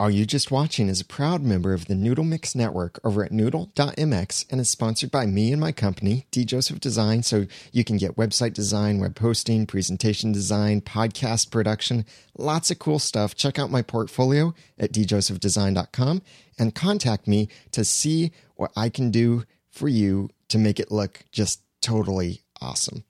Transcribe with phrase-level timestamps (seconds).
[0.00, 3.32] Are You Just Watching is a proud member of the Noodle Mix Network over at
[3.32, 6.46] noodle.mx and is sponsored by me and my company, D.
[6.46, 7.22] Joseph Design.
[7.22, 12.06] So you can get website design, web hosting, presentation design, podcast production,
[12.38, 13.34] lots of cool stuff.
[13.34, 16.22] Check out my portfolio at djosephdesign.com
[16.58, 21.24] and contact me to see what I can do for you to make it look
[21.30, 23.04] just totally awesome.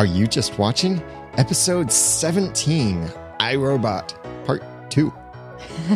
[0.00, 1.02] Are you just watching?
[1.36, 3.06] Episode 17
[3.38, 5.12] I, Robot, Part 2.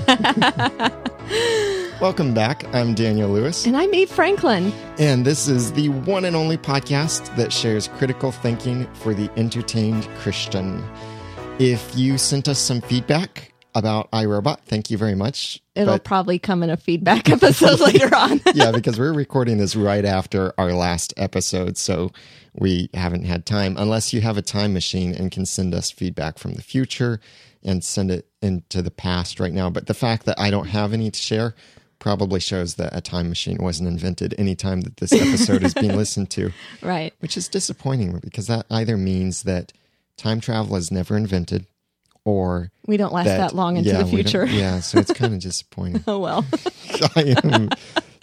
[2.03, 2.67] Welcome back.
[2.75, 4.75] I'm Daniel Lewis, And I'm Eve Franklin.
[4.99, 10.07] and this is the one and only podcast that shares critical thinking for the entertained
[10.19, 10.85] Christian.
[11.59, 15.61] If you sent us some feedback about I, Robot, thank you very much.
[15.75, 18.41] It'll But- probably come in a feedback episode later on.
[18.55, 22.13] yeah, because we're recording this right after our last episode, so
[22.55, 23.77] we haven't had time.
[23.79, 27.21] Unless you have a time machine and can send us feedback from the future
[27.63, 29.71] and send it into the past right now.
[29.71, 31.55] But the fact that I don't have any to share
[31.99, 36.29] probably shows that a time machine wasn't invented anytime that this episode is being listened
[36.29, 36.53] to,
[36.83, 37.15] right.
[37.21, 39.73] which is disappointing because that either means that
[40.19, 41.67] time travel is never invented
[42.25, 44.47] or We don't last that, long into yeah, the future.
[44.47, 46.03] Yeah, so it's kind of disappointing.
[46.07, 46.45] Oh, well.
[47.17, 47.69] I am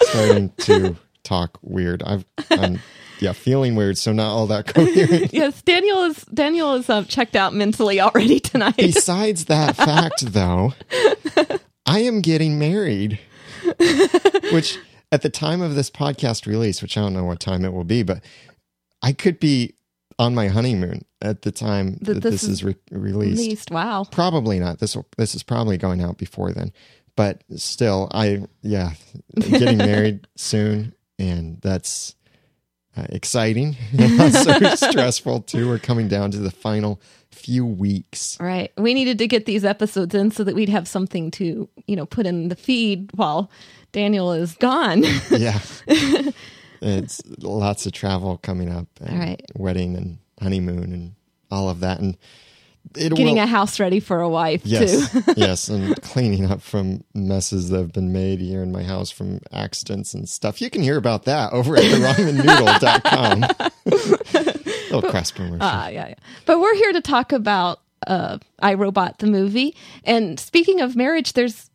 [0.01, 2.03] starting to talk weird.
[2.03, 2.79] I've, I'm,
[3.19, 3.97] yeah, feeling weird.
[3.97, 5.33] So not all that coherent.
[5.33, 8.77] yes, Daniel is Daniel is uh, checked out mentally already tonight.
[8.77, 10.73] Besides that fact, though,
[11.85, 13.19] I am getting married,
[14.51, 14.77] which
[15.11, 17.83] at the time of this podcast release, which I don't know what time it will
[17.83, 18.23] be, but
[19.01, 19.75] I could be
[20.21, 23.39] on my honeymoon at the time That that, this this, is re- released.
[23.39, 24.05] Least, wow.
[24.11, 24.77] Probably not.
[24.77, 26.71] This will, this is probably going out before then.
[27.15, 28.91] But still, I yeah,
[29.35, 32.15] getting married soon, and that's
[32.95, 33.75] uh, exciting.
[34.19, 35.67] also stressful too.
[35.67, 38.37] We're coming down to the final few weeks.
[38.39, 38.71] Right.
[38.77, 42.05] We needed to get these episodes in so that we'd have something to, you know,
[42.05, 43.49] put in the feed while
[43.91, 45.03] Daniel is gone.
[45.31, 45.59] Yeah,
[46.81, 48.87] it's lots of travel coming up.
[48.99, 49.41] And All right.
[49.55, 51.15] wedding and honeymoon and
[51.49, 52.17] all of that, and
[52.93, 55.21] Getting will, a house ready for a wife, Yes, too.
[55.37, 59.39] yes, and cleaning up from messes that have been made here in my house from
[59.53, 60.61] accidents and stuff.
[60.61, 63.45] You can hear about that over at theramennoodle.com.
[64.91, 65.59] Little cross promotion.
[65.61, 66.15] Ah, yeah, yeah.
[66.45, 69.75] But we're here to talk about uh, I, Robot, the movie.
[70.03, 71.69] And speaking of marriage, there's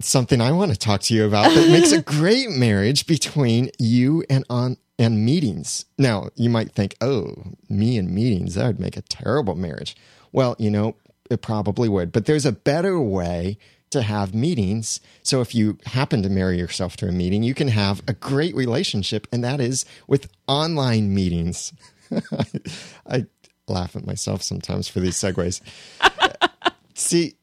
[0.00, 4.24] Something I want to talk to you about that makes a great marriage between you
[4.28, 5.86] and on and meetings.
[5.96, 7.34] Now, you might think, "Oh,
[7.68, 9.96] me and meetings, that would make a terrible marriage."
[10.32, 10.96] Well, you know,
[11.30, 13.58] it probably would, but there's a better way
[13.90, 15.00] to have meetings.
[15.22, 18.54] So if you happen to marry yourself to a meeting, you can have a great
[18.54, 21.72] relationship, and that is with online meetings.
[23.06, 23.26] I
[23.68, 25.60] laugh at myself sometimes for these segues.
[26.94, 27.36] See,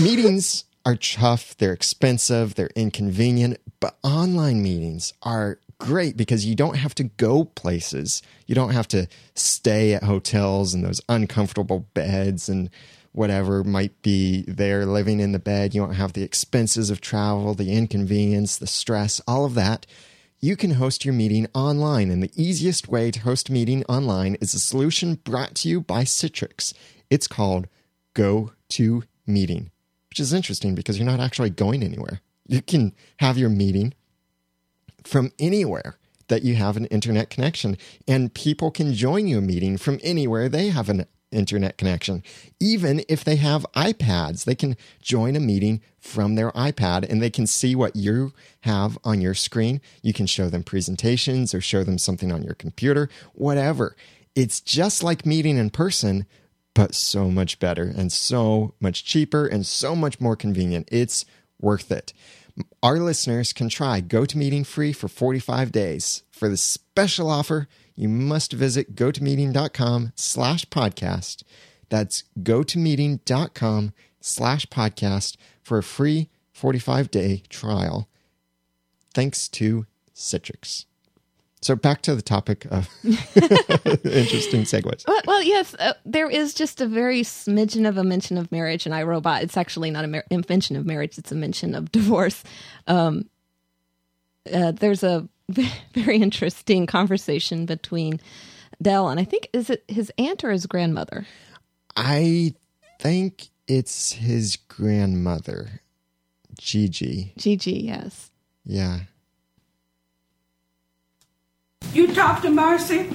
[0.00, 6.76] meetings are tough, they're expensive, they're inconvenient, but online meetings are great because you don't
[6.76, 8.22] have to go places.
[8.46, 12.70] You don't have to stay at hotels and those uncomfortable beds and
[13.12, 15.74] whatever might be there living in the bed.
[15.74, 19.86] You don't have the expenses of travel, the inconvenience, the stress, all of that.
[20.40, 24.34] You can host your meeting online, and the easiest way to host a meeting online
[24.42, 26.74] is a solution brought to you by Citrix.
[27.08, 27.66] It's called
[28.14, 29.70] GoToMeeting
[30.14, 32.20] which is interesting because you're not actually going anywhere.
[32.46, 33.94] You can have your meeting
[35.02, 35.96] from anywhere
[36.28, 37.76] that you have an internet connection,
[38.06, 42.22] and people can join your meeting from anywhere they have an internet connection.
[42.60, 47.28] Even if they have iPads, they can join a meeting from their iPad and they
[47.28, 49.80] can see what you have on your screen.
[50.00, 53.96] You can show them presentations or show them something on your computer, whatever.
[54.36, 56.24] It's just like meeting in person,
[56.74, 60.88] but so much better and so much cheaper and so much more convenient.
[60.90, 61.24] It's
[61.60, 62.12] worth it.
[62.82, 66.22] Our listeners can try GoToMeeting free for 45 days.
[66.30, 71.42] For the special offer, you must visit gotomeeting.com slash podcast.
[71.88, 78.08] That's gotomeeting.com slash podcast for a free 45 day trial.
[79.12, 80.86] Thanks to Citrix.
[81.64, 85.06] So back to the topic of interesting segues.
[85.08, 88.86] Well, well yes, uh, there is just a very smidgen of a mention of marriage
[88.86, 89.42] in I, Robot.
[89.42, 92.44] It's actually not a mar- mention of marriage; it's a mention of divorce.
[92.86, 93.30] Um,
[94.52, 95.26] uh, there's a
[95.94, 98.20] very interesting conversation between
[98.82, 101.26] Del and I think is it his aunt or his grandmother.
[101.96, 102.52] I
[103.00, 105.80] think it's his grandmother,
[106.58, 107.32] Gigi.
[107.38, 108.30] Gigi, yes.
[108.66, 109.00] Yeah.
[111.92, 113.10] You talked to Marcy?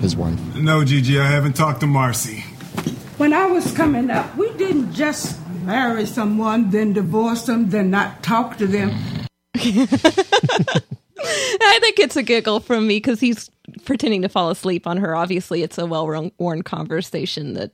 [0.00, 0.38] His wife.
[0.54, 2.40] No, Gigi, I haven't talked to Marcy.
[3.16, 8.22] When I was coming up, we didn't just marry someone, then divorce them, then not
[8.22, 8.92] talk to them.
[9.56, 9.86] I
[11.80, 13.50] think it's a giggle from me because he's
[13.84, 15.16] pretending to fall asleep on her.
[15.16, 17.70] Obviously, it's a well worn conversation that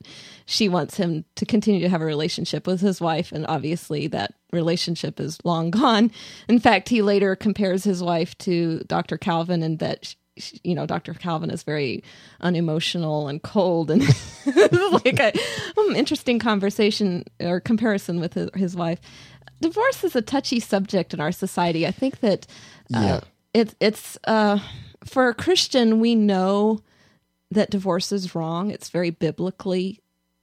[0.51, 4.33] she wants him to continue to have a relationship with his wife, and obviously that
[4.51, 6.11] relationship is long gone.
[6.49, 9.17] In fact, he later compares his wife to Dr.
[9.17, 10.13] Calvin, and that
[10.63, 11.13] you know Dr.
[11.13, 12.03] Calvin is very
[12.41, 14.01] unemotional and cold, and
[15.05, 15.31] like a
[15.77, 18.99] um, interesting conversation or comparison with his, his wife.
[19.61, 21.85] Divorce is a touchy subject in our society.
[21.87, 22.45] I think that
[22.93, 23.19] uh, Yeah.
[23.53, 24.59] it's it's uh,
[25.05, 26.81] for a Christian, we know
[27.51, 28.71] that divorce is wrong.
[28.71, 29.99] It's very biblically.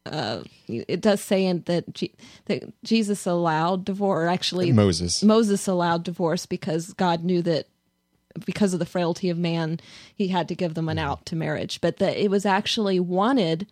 [0.09, 2.15] Uh, it does say in that G-
[2.47, 4.25] that Jesus allowed divorce.
[4.25, 5.23] Or actually, Moses.
[5.23, 7.67] Moses allowed divorce because God knew that
[8.45, 9.81] because of the frailty of man,
[10.15, 11.81] he had to give them an out to marriage.
[11.81, 13.67] But that it was actually wanted.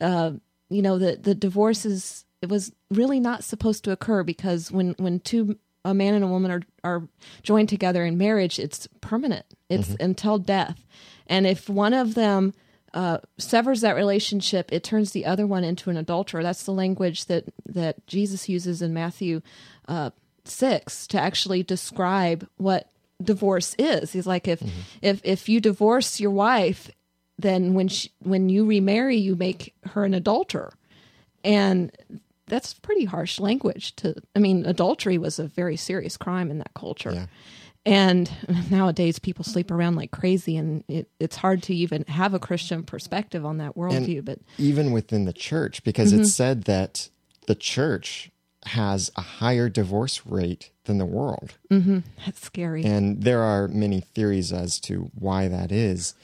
[0.00, 0.32] Uh,
[0.68, 4.94] you know, the the divorce is it was really not supposed to occur because when
[4.98, 7.08] when two a man and a woman are are
[7.42, 9.46] joined together in marriage, it's permanent.
[9.68, 10.84] It's until death.
[11.26, 12.54] And if one of them
[12.92, 16.42] uh, severs that relationship, it turns the other one into an adulterer.
[16.42, 19.42] That's the language that that Jesus uses in Matthew
[19.88, 20.10] uh,
[20.44, 22.88] six to actually describe what
[23.22, 24.12] divorce is.
[24.12, 24.62] He's like, if
[25.02, 26.90] if if you divorce your wife,
[27.38, 30.72] then when she, when you remarry, you make her an adulterer,
[31.44, 31.92] and
[32.46, 33.94] that's pretty harsh language.
[33.96, 37.12] To I mean, adultery was a very serious crime in that culture.
[37.12, 37.26] Yeah.
[37.86, 38.30] And
[38.70, 42.82] nowadays, people sleep around like crazy, and it, it's hard to even have a Christian
[42.82, 44.24] perspective on that worldview.
[44.24, 46.26] but even within the church, because it's mm-hmm.
[46.28, 47.08] said that
[47.46, 48.30] the church
[48.66, 51.54] has a higher divorce rate than the world.
[51.70, 52.00] Mm-hmm.
[52.24, 52.84] that's scary.
[52.84, 56.14] And there are many theories as to why that is.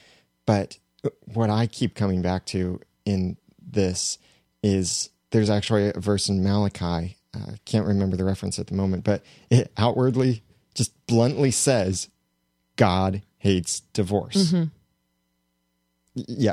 [0.44, 0.78] But
[1.32, 4.18] what I keep coming back to in this
[4.62, 7.16] is there's actually a verse in Malachi.
[7.34, 10.42] I can't remember the reference at the moment, but it outwardly,
[10.76, 12.08] just bluntly says,
[12.76, 14.52] God hates divorce.
[14.52, 14.68] Y-
[16.14, 16.52] Yeah.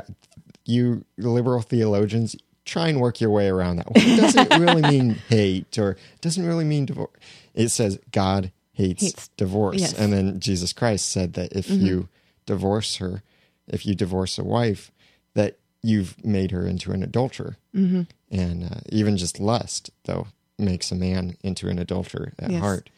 [0.66, 2.34] You liberal theologians,
[2.64, 3.88] try and work your way around that.
[3.94, 7.12] It doesn't really mean hate or it doesn't really mean divorce.
[7.52, 9.76] It says God hates, Hates- divorce.
[9.80, 9.92] yes.
[9.92, 12.08] And then Jesus Christ said that if you
[12.46, 13.22] divorce her,
[13.68, 14.90] if you divorce a wife,
[15.34, 17.56] that you've made her into an adulterer.
[17.74, 18.02] Mm-hmm.
[18.30, 20.28] And uh, even just lust, though,
[20.58, 22.60] makes a man into an adulterer at Yes.
[22.62, 22.90] heart.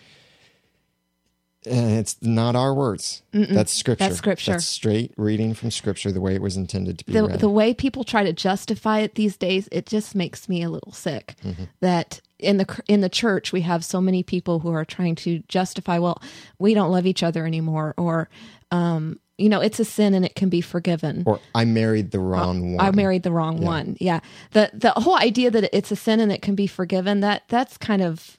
[1.67, 3.23] And it's not our words.
[3.33, 4.05] That's scripture.
[4.05, 4.53] That's scripture.
[4.53, 7.41] That's straight reading from scripture the way it was intended to be the read.
[7.41, 10.93] the way people try to justify it these days, it just makes me a little
[10.93, 11.35] sick.
[11.45, 11.65] Mm-hmm.
[11.81, 15.41] That in the in the church we have so many people who are trying to
[15.49, 16.23] justify, well,
[16.59, 18.29] we don't love each other anymore, or
[18.71, 21.23] um, you know, it's a sin and it can be forgiven.
[21.27, 22.87] or I married the wrong one.
[22.87, 23.97] I married the wrong one.
[24.01, 24.21] Yeah.
[24.53, 27.77] The the whole idea that it's a sin and it can be forgiven, that that's
[27.77, 28.39] kind of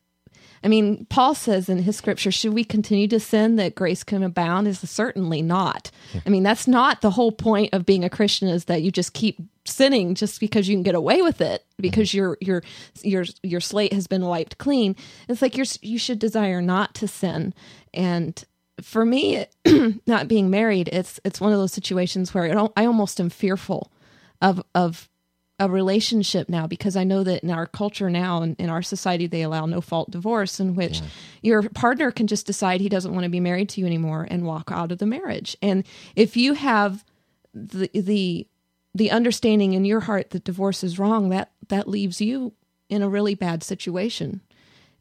[0.63, 4.23] I mean, Paul says in his scripture, should we continue to sin that grace can
[4.23, 4.67] abound?
[4.67, 5.91] Is certainly not.
[6.25, 9.13] I mean, that's not the whole point of being a Christian is that you just
[9.13, 12.17] keep sinning just because you can get away with it because mm-hmm.
[12.17, 12.63] your your
[13.03, 14.95] your your slate has been wiped clean.
[15.27, 17.53] It's like you're you should desire not to sin.
[17.93, 18.43] And
[18.81, 19.45] for me,
[20.07, 23.91] not being married, it's it's one of those situations where I almost am fearful
[24.41, 25.09] of of
[25.59, 29.25] a relationship now because I know that in our culture now and in our society
[29.25, 31.01] they allow no fault divorce in which
[31.41, 34.45] your partner can just decide he doesn't want to be married to you anymore and
[34.45, 35.57] walk out of the marriage.
[35.61, 35.83] And
[36.15, 37.03] if you have
[37.53, 38.47] the the
[38.93, 42.53] the understanding in your heart that divorce is wrong, that that leaves you
[42.89, 44.41] in a really bad situation.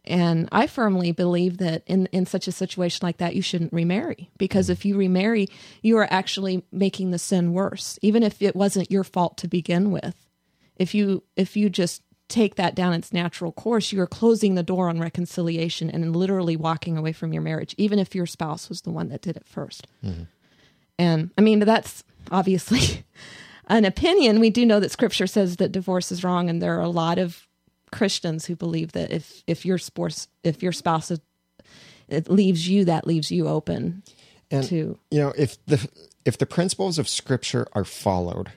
[0.05, 4.31] And I firmly believe that in, in such a situation like that, you shouldn't remarry
[4.39, 4.73] because mm-hmm.
[4.73, 5.49] if you remarry,
[5.83, 9.91] you are actually making the sin worse, even if it wasn't your fault to begin
[9.91, 10.26] with.
[10.77, 14.63] If you if you just take that down its natural course, you are closing the
[14.63, 18.81] door on reconciliation and literally walking away from your marriage, even if your spouse was
[18.83, 19.83] the one that did it 1st
[20.99, 23.05] And I mean, that's obviously
[23.69, 24.41] an opinion.
[24.41, 27.19] We do know that Scripture says that divorce is wrong, and there are a lot
[27.19, 27.47] of
[27.93, 31.21] Christians who believe that if if your spouse if your spouse is,
[32.09, 34.03] it leaves you, that leaves you open
[34.51, 35.89] And to you know, if the
[36.25, 38.51] if the principles of scripture are followed,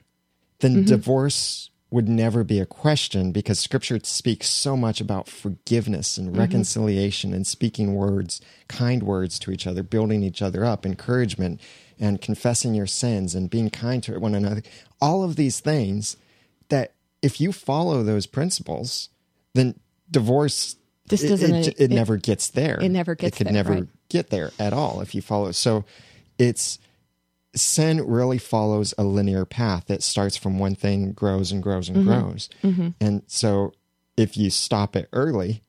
[0.59, 0.85] then Mm-hmm.
[0.85, 6.39] divorce would never be a question because scripture speaks so much about forgiveness and mm-hmm.
[6.39, 11.59] reconciliation and speaking words, kind words to each other, building each other up, encouragement,
[11.99, 14.61] and confessing your sins and being kind to one another.
[15.01, 16.15] All of these things
[16.69, 19.09] that if you follow those principles,
[19.55, 19.79] then
[20.11, 20.75] divorce
[21.11, 22.79] it, doesn't- it, it- it never gets there.
[22.79, 23.87] it never gets It could there, never right.
[24.09, 25.51] get there at all if you follow.
[25.51, 25.85] So
[26.37, 26.77] it's
[27.55, 29.89] sin really follows a linear path.
[29.89, 32.07] It starts from one thing, grows and grows and Mm-hmm.
[32.09, 32.49] grows.
[33.01, 33.73] And so
[34.17, 35.61] if you stop it early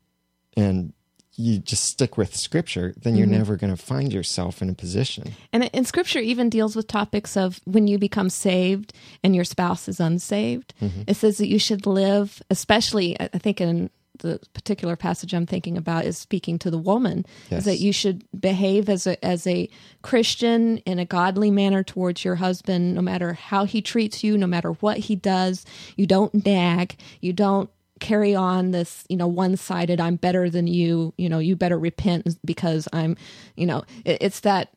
[0.57, 0.93] and
[1.37, 3.37] you just stick with scripture, then you're Mm-hmm.
[3.39, 5.33] never going to find yourself in a position.
[5.53, 8.93] And and scripture even deals with topics of when you become saved
[9.25, 10.75] and your spouse is unsaved.
[10.83, 11.03] Mm-hmm.
[11.07, 13.89] It says that you should live, especially I I think in
[14.21, 17.59] the particular passage I'm thinking about is speaking to the woman, Yes.
[17.61, 19.69] is that you should behave as a as a
[20.03, 24.47] Christian in a godly manner towards your husband, no matter how he treats you, no
[24.47, 25.65] matter what he does.
[25.97, 26.97] You don't nag.
[27.21, 27.69] You don't
[28.00, 32.35] carry on this you know one-sided i'm better than you you know you better repent
[32.47, 33.15] because i'm
[33.57, 34.71] you know it, it's that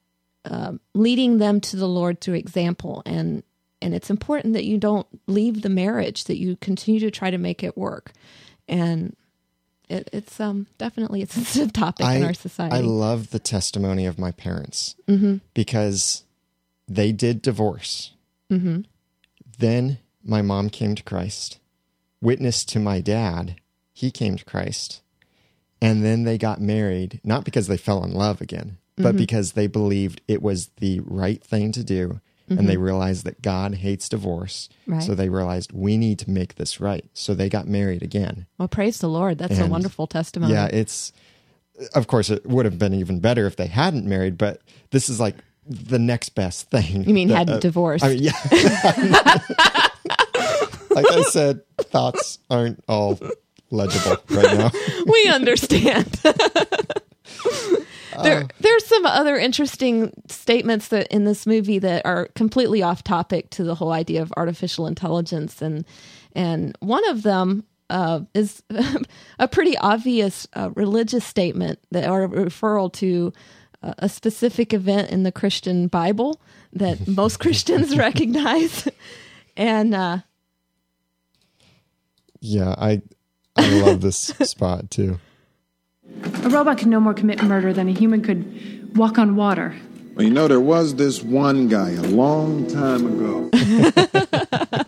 [0.44, 3.42] um, leading them to the lord through example and
[3.82, 7.38] and it's important that you don't leave the marriage that you continue to try to
[7.38, 8.12] make it work
[8.68, 9.16] and
[9.90, 14.18] it, it's um definitely a sensitive topic in our society I love the testimony of
[14.20, 15.38] my parents Mm-hmm.
[15.54, 16.24] because
[16.88, 18.12] they did divorce.
[18.52, 18.82] Mm-hmm.
[19.58, 21.60] Then my mom came to Christ,
[22.22, 23.56] witnessed to my dad,
[23.94, 25.02] he came to Christ.
[25.82, 29.04] And then they got married, not because they fell in love again, Mm-hmm.
[29.04, 32.22] but because they believed it was the right thing to do.
[32.50, 34.70] And they realized that God hates divorce.
[34.84, 34.94] Mm-hmm.
[34.94, 35.04] Right.
[35.04, 37.04] So they realized we need to make this right.
[37.14, 38.46] So they got married again.
[38.60, 41.14] well praise the lord that's a wonderful testimony Yeah, it's
[41.96, 45.20] of course it would have been even better if they hadn't married, but this is
[45.20, 45.36] like
[45.66, 47.04] the next best thing.
[47.06, 48.34] you mean hadn't uh, divorced I mean, yeah.
[50.92, 53.20] like I said, thoughts aren't all
[53.72, 54.72] legible right now.
[55.08, 56.08] we understand.
[58.22, 63.50] there, there's some other interesting statements that in this movie that are completely off topic
[63.52, 65.86] to the whole idea of artificial intelligence, and
[66.34, 68.64] and one of them uh, is
[69.40, 73.32] a pretty obvious uh, religious statement that or a referral to
[73.82, 76.42] uh, a specific event in the Christian Bible
[76.74, 78.88] that most Christians recognize,
[79.56, 80.20] and uh,
[82.40, 83.02] Yeah, I
[83.56, 85.20] I love this spot too.
[86.44, 89.76] A robot can no more commit murder than a human could walk on water.
[90.16, 93.50] Well, you know, there was this one guy a long time ago.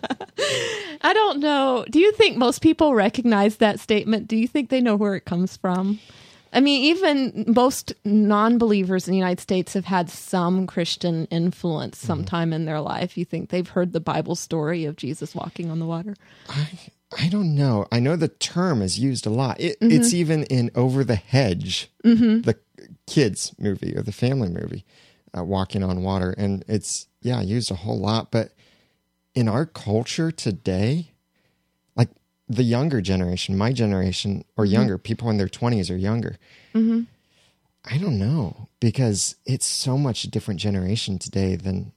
[1.02, 1.86] I don't know.
[1.90, 4.28] Do you think most people recognize that statement?
[4.28, 6.00] Do you think they know where it comes from?
[6.54, 11.98] I mean, even most non believers in the United States have had some Christian influence
[11.98, 12.08] mm-hmm.
[12.08, 13.18] sometime in their life.
[13.18, 16.16] You think they've heard the Bible story of Jesus walking on the water?
[16.50, 16.70] I
[17.30, 17.86] don't know.
[17.92, 19.60] I know the term is used a lot.
[19.60, 19.92] It, mm-hmm.
[19.92, 22.42] It's even in Over the Hedge, mm-hmm.
[22.42, 22.58] the
[23.08, 24.86] kids movie or the family movie,
[25.38, 28.32] uh, Walking on Water, and it's yeah used a whole lot.
[28.32, 28.52] But
[29.34, 31.12] in our culture today,
[31.96, 32.10] like
[32.48, 34.74] the younger generation, my generation or mm-hmm.
[34.74, 36.38] younger, people in their twenties or younger,
[37.86, 41.94] I don't know because it's so much a different generation today than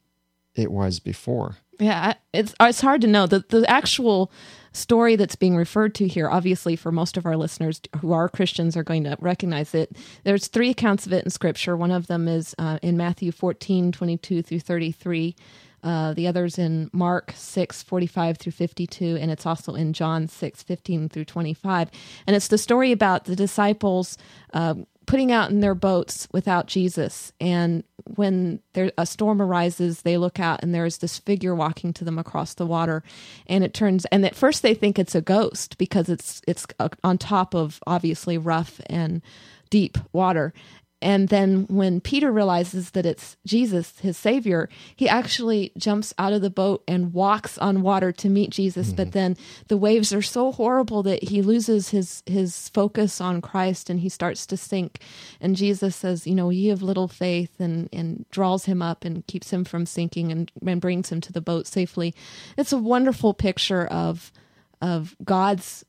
[0.55, 1.57] it was before.
[1.79, 4.33] Yeah, it's it's hard to know the the actual
[4.73, 6.29] story that's being referred to here.
[6.29, 9.97] Obviously, for most of our listeners who are Christians, are going to recognize it.
[10.25, 11.77] There's three accounts of it in Scripture.
[11.77, 15.37] One of them is uh, in Matthew 14, 22 through 33.
[15.81, 20.63] Uh, the others in Mark 6, 45 through 52, and it's also in John 6,
[20.65, 21.91] 15 through 25.
[22.27, 24.19] And it's the story about the disciples
[24.53, 24.75] uh,
[25.09, 27.33] putting out in their boats without Jesus.
[27.41, 32.05] And when there a storm arises, they look out and there's this figure walking to
[32.05, 33.03] them across the water.
[33.47, 36.91] And it turns and at first they think it's a ghost because it's it's uh,
[37.03, 39.23] on top of obviously rough and
[39.71, 40.53] deep water.
[41.01, 46.43] And then when Peter realizes that it's Jesus, his savior, he actually jumps out of
[46.43, 48.93] the boat and walks on water to meet Jesus.
[48.93, 49.13] But mm-hmm.
[49.13, 49.37] then
[49.69, 54.09] the waves are so horrible that he loses his his focus on Christ and he
[54.09, 55.01] starts to sink.
[55.41, 59.27] And Jesus says, you know, ye of little faith and and draws him up and
[59.27, 62.15] keeps him from sinking and, and brings him to the boat safely.
[62.57, 64.33] It's a wonderful picture of
[64.81, 65.85] of God's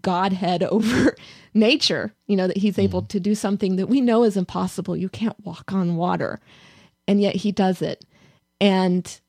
[0.00, 1.16] godhead over
[1.54, 4.96] nature you know that he's able to do something that we know is impossible.
[4.96, 6.40] You can't walk on water.
[7.08, 8.04] And yet he does it.
[8.60, 9.20] And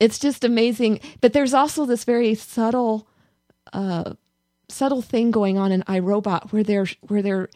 [0.00, 1.00] it's just amazing.
[1.20, 3.06] But there's also this very subtle
[3.72, 4.14] uh
[4.68, 7.48] subtle thing going on in I, Robot where they're where they're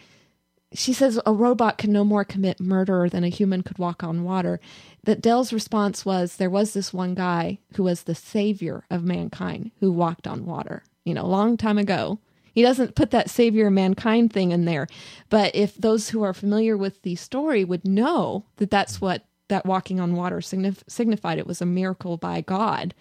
[0.73, 4.25] she says a robot can no more commit murder than a human could walk on
[4.25, 4.61] water.
[5.05, 9.71] That Del's response was there was this one guy who was the savior of mankind
[9.79, 12.19] who walked on water, you know, long time ago.
[12.53, 14.87] He doesn't put that savior of mankind thing in there.
[15.29, 19.67] But if those who are familiar with the story would know that that's what that
[19.67, 22.95] walking on water signif- signified, it was a miracle by God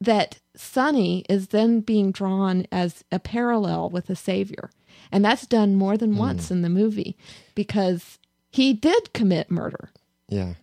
[0.00, 4.70] that Sonny is then being drawn as a parallel with a savior.
[5.10, 7.16] And that's done more than once in the movie
[7.54, 8.18] because
[8.50, 9.90] he did commit murder.
[10.28, 10.54] Yeah.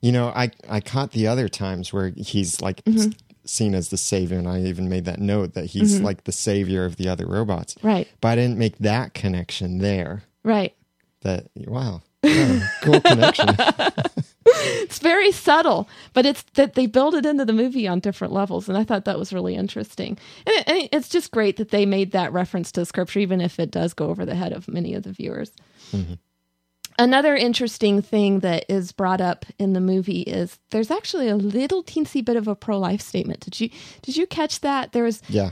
[0.00, 3.10] You know, I I caught the other times where he's like Mm-hmm.
[3.48, 6.84] Seen as the savior, and I even made that note that he's like the savior
[6.84, 7.74] of the other robots.
[7.74, 7.86] Mm-hmm.
[7.86, 8.08] Right.
[8.20, 10.24] But I didn't make that connection there.
[10.42, 10.74] Right.
[11.22, 13.48] That wow, yeah, cool connection.
[14.48, 18.68] It's very subtle, but it's that they build it into the movie on different levels,
[18.68, 20.16] and I thought that was really interesting.
[20.46, 23.58] And, it, and it's just great that they made that reference to scripture, even if
[23.58, 25.50] it does go over the head of many of the viewers.
[26.98, 31.84] Another interesting thing that is brought up in the movie is there's actually a little
[31.84, 33.40] teensy bit of a pro-life statement.
[33.40, 33.70] Did you
[34.02, 34.92] did you catch that?
[34.92, 35.50] There was Yeah.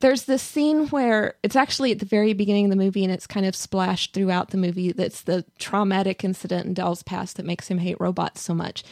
[0.00, 3.26] there's this scene where it's actually at the very beginning of the movie and it's
[3.28, 7.68] kind of splashed throughout the movie that's the traumatic incident in Del's past that makes
[7.68, 8.82] him hate robots so much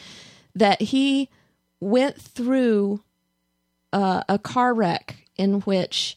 [0.55, 1.29] that he
[1.81, 3.03] went through
[3.93, 6.17] uh, a car wreck in which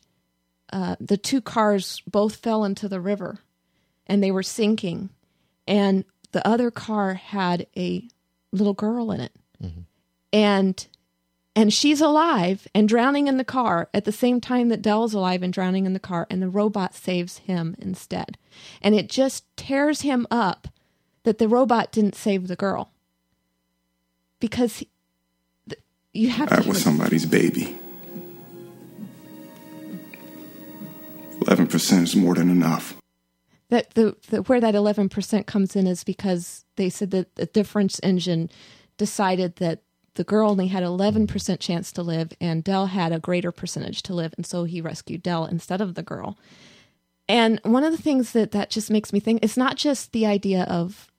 [0.71, 3.39] uh, the two cars both fell into the river
[4.05, 5.09] and they were sinking
[5.67, 8.07] and the other car had a
[8.51, 9.81] little girl in it mm-hmm.
[10.31, 10.87] and
[11.55, 15.43] and she's alive and drowning in the car at the same time that Del's alive
[15.43, 18.39] and drowning in the car, and the robot saves him instead.
[18.81, 20.67] And it just tears him up
[21.23, 22.91] that the robot didn't save the girl
[24.39, 24.89] because he,
[25.69, 25.79] th-
[26.11, 26.69] you have That to.
[26.69, 27.77] was somebody's baby.
[31.41, 32.95] 11% is more than enough.
[33.73, 37.99] That the, the where that 11% comes in is because they said that the difference
[38.03, 38.51] engine
[38.97, 39.81] decided that
[40.13, 44.13] the girl only had 11% chance to live and Del had a greater percentage to
[44.13, 46.37] live and so he rescued Del instead of the girl.
[47.27, 50.27] And one of the things that that just makes me think it's not just the
[50.27, 51.09] idea of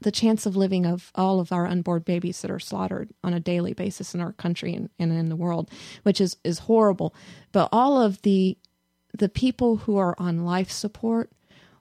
[0.00, 3.40] the chance of living of all of our unborn babies that are slaughtered on a
[3.40, 5.68] daily basis in our country and, and in the world,
[6.04, 7.12] which is is horrible,
[7.50, 8.56] but all of the
[9.12, 11.32] the people who are on life support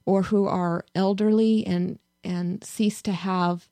[0.06, 3.68] or who are elderly and and cease to have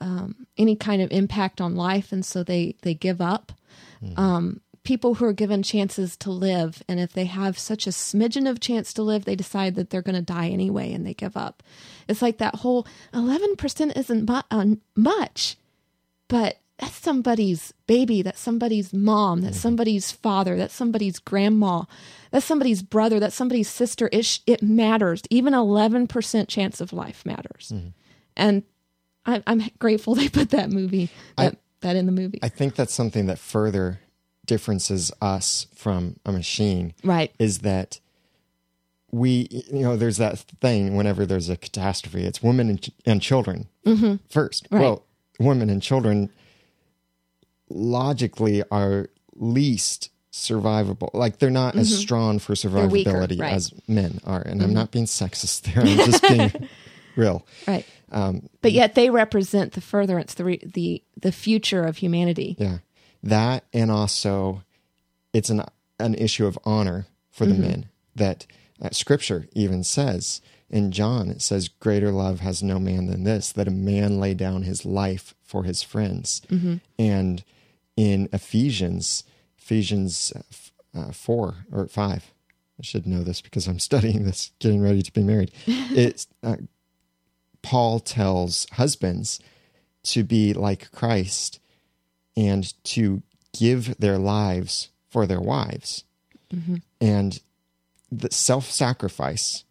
[0.00, 3.52] um, any kind of impact on life, and so they they give up.
[4.16, 8.48] Um, people who are given chances to live, and if they have such a smidgen
[8.48, 11.36] of chance to live, they decide that they're going to die anyway, and they give
[11.36, 11.62] up.
[12.08, 15.56] It's like that whole eleven percent isn't mu- uh, much,
[16.28, 19.62] but that's somebody's baby, that's somebody's mom, that's mm-hmm.
[19.62, 21.82] somebody's father, that's somebody's grandma,
[22.30, 24.08] that's somebody's brother, that's somebody's sister.
[24.12, 25.22] It, sh- it matters.
[25.28, 27.72] Even 11% chance of life matters.
[27.74, 27.88] Mm-hmm.
[28.36, 28.62] And
[29.26, 32.38] I, I'm grateful they put that movie, that, that in the movie.
[32.42, 34.00] I think that's something that further
[34.46, 36.94] differences us from a machine.
[37.02, 37.34] Right.
[37.40, 37.98] Is that
[39.10, 43.20] we, you know, there's that thing whenever there's a catastrophe, it's women and, ch- and
[43.20, 44.14] children mm-hmm.
[44.32, 44.80] 1st Right.
[44.80, 45.04] Well,
[45.40, 46.30] women and children
[47.70, 51.10] logically are least survivable.
[51.14, 52.88] Like they're not as strong for Mm-hmm.
[52.90, 53.48] weaker, survivability right.
[53.48, 53.56] Mm-hmm.
[53.56, 54.42] as men are.
[54.42, 55.82] And I'm not being sexist there.
[55.84, 56.68] I'm just being
[57.16, 57.46] real.
[57.66, 57.84] right.
[58.62, 62.56] but yet they represent the furtherance, the, re- the, the future of humanity.
[62.58, 62.78] Yeah.
[63.22, 64.62] That and also
[65.32, 65.62] it's an
[65.98, 68.46] an issue of honor for the men that
[68.80, 73.50] uh, scripture even says in John it says greater love has no man than this
[73.52, 76.42] that a man lay down his life for his friends.
[76.96, 77.42] And
[77.98, 79.24] in Ephesians
[79.58, 80.32] Ephesians
[80.94, 82.32] uh, uh, 4 or 5
[82.78, 85.50] I should know this because I'm studying this getting ready to be married.
[85.66, 86.56] It's uh,
[87.62, 89.40] Paul tells husbands
[90.04, 91.58] to be like Christ
[92.36, 96.04] and to give their lives for their wives.
[97.00, 97.40] And
[98.12, 99.64] the self sacrifice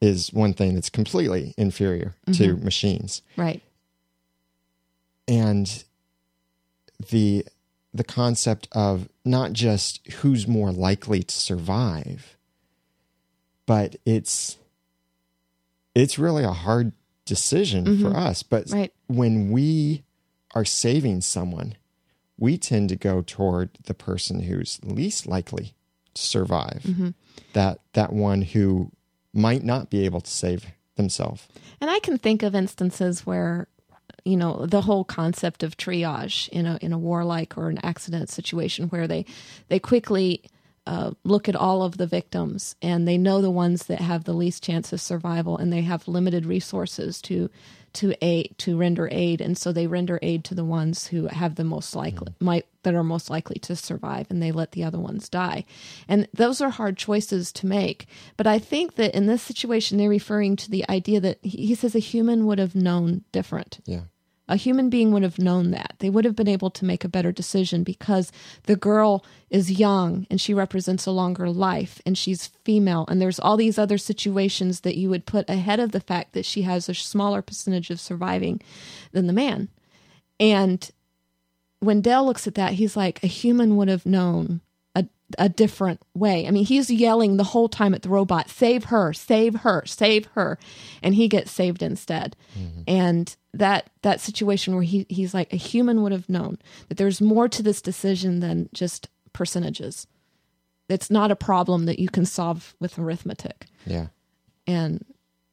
[0.00, 3.20] is one thing that's completely inferior to machines.
[3.36, 3.62] Right.
[5.26, 5.84] And
[7.10, 7.44] the
[7.94, 12.36] the concept of not just who's more likely to survive,
[13.66, 14.58] but it's
[15.94, 16.92] it's really a hard
[17.24, 18.16] decision for mm-hmm.
[18.16, 18.42] us.
[18.42, 18.92] But Right.
[19.06, 20.02] when we
[20.54, 21.76] are saving someone,
[22.36, 25.74] we tend to go toward the person who's least likely
[26.14, 26.82] to survive.
[26.84, 27.10] Mm-hmm.
[27.52, 28.90] That that one who
[29.32, 31.46] might not be able to save themselves.
[31.80, 33.68] And I can think of instances where,
[34.24, 38.30] you know, the whole concept of triage in a in a warlike or an accident
[38.30, 39.26] situation where they
[39.68, 40.42] they quickly
[40.86, 44.34] uh, look at all of the victims and they know the ones that have the
[44.34, 47.48] least chance of survival and they have limited resources to
[47.94, 49.40] to aid to render aid.
[49.40, 52.94] And so they render aid to the ones who have the most likely might that
[52.94, 55.64] are most likely to survive and they let the other ones die.
[56.08, 58.06] And those are hard choices to make.
[58.36, 61.74] But i think that in this situation they're referring to the idea that he he
[61.74, 63.80] says a human would have known different.
[63.86, 64.02] Yeah.
[64.46, 65.94] A human being would have known that.
[66.00, 68.30] They would have been able to make a better decision because
[68.64, 73.06] the girl is young and she represents a longer life and she's female.
[73.08, 76.44] And there's all these other situations that you would put ahead of the fact that
[76.44, 78.60] she has a smaller percentage of surviving
[79.12, 79.70] than the man.
[80.38, 80.90] And
[81.80, 84.60] when Del looks at that, he's like, a human would have known
[85.38, 86.46] a, different way.
[86.46, 90.26] I mean, he's yelling the whole time at the robot, save her, save her, save
[90.34, 90.58] her.
[91.02, 92.36] And he gets saved instead.
[92.58, 92.82] Mm-hmm.
[92.86, 97.20] And that that situation where he, he's like, a human would have known that there's
[97.20, 100.06] more to this decision than just percentages.
[100.88, 104.08] It's not a problem that you can solve with arithmetic Yeah.
[104.66, 105.04] and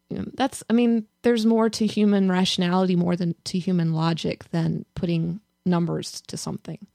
[0.10, 4.44] you know, that's i mean there's more to human rationality more than to human logic
[4.52, 6.86] than putting numbers to something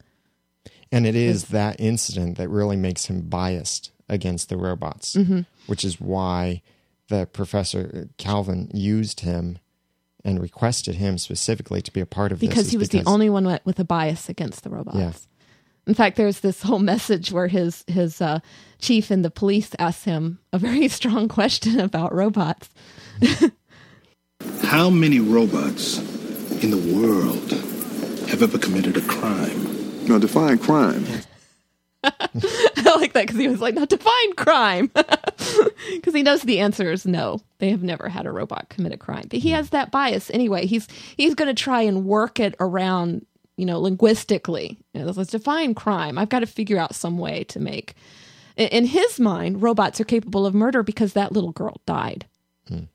[0.91, 5.41] And it is that incident that really makes him biased against the robots, Mm-hmm.
[5.67, 6.61] which is why
[7.09, 9.59] the professor Calvin used him
[10.25, 12.49] and requested him specifically to be a part of this.
[12.49, 15.11] because is he was the only one with- with a bias against the robots Yeah.
[15.87, 18.39] in fact there's this whole message where his his uh,
[18.79, 22.67] chief in the police asks him a very strong question about robots
[24.63, 25.97] How many robots
[26.61, 27.51] in the world
[28.29, 29.76] have ever committed a crime?
[30.09, 31.05] Now, define crime.
[32.03, 34.91] I like that because he was like, not define crime.
[34.93, 37.41] Because he knows the answer is no.
[37.59, 39.25] They have never had a robot commit a crime.
[39.29, 40.65] But he has that bias anyway.
[40.65, 43.25] He's he's going to try and work it around,
[43.57, 44.77] you know, linguistically.
[44.93, 46.17] You know, let's define crime.
[46.17, 47.95] I've got to figure out some way to make.
[48.55, 52.25] In, in his mind, robots are capable of murder because that little girl died.
[52.67, 52.85] Hmm.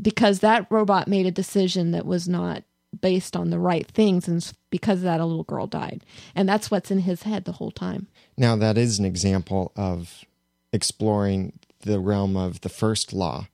[0.00, 2.62] Because that robot made a decision that was not
[3.00, 6.04] based on the right things, and because of that, a little girl died.
[6.34, 8.06] And that's what's in his head the whole time.
[8.36, 10.24] Now, that is an example of
[10.72, 13.48] exploring the realm of the first law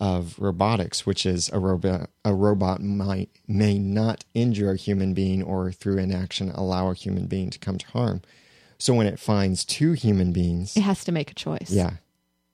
[0.00, 5.42] of robotics, which is a robot a robot might may not injure a human being
[5.42, 8.20] or through inaction allow a human being to come to harm.
[8.78, 11.70] So when it finds two human beings, It has to make a choice.
[11.70, 11.94] yeah.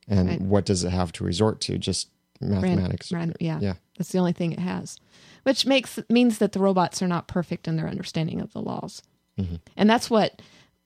[0.07, 0.41] And Right.
[0.41, 1.79] what does it have to resort to?
[1.79, 2.09] Just
[2.41, 3.13] mathematics.
[3.13, 3.59] ran- yeah.
[3.61, 3.75] Yeah.
[3.99, 4.99] That's the only thing it has,
[5.43, 9.03] which makes means that the robots are not perfect in their understanding of the laws,
[9.39, 9.57] mm-hmm.
[9.77, 10.41] and that's what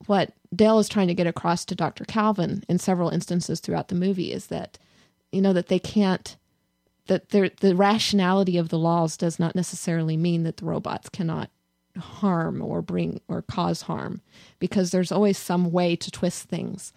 [0.06, 2.04] what Dale is trying to get across to Dr.
[2.04, 4.78] Calvin in several instances throughout the movie is that
[5.32, 6.36] you know that they can't
[7.06, 11.50] that the rationality of the laws does not necessarily mean that the robots cannot
[11.98, 14.20] harm or bring or cause harm
[14.58, 16.92] because there's always some way to twist things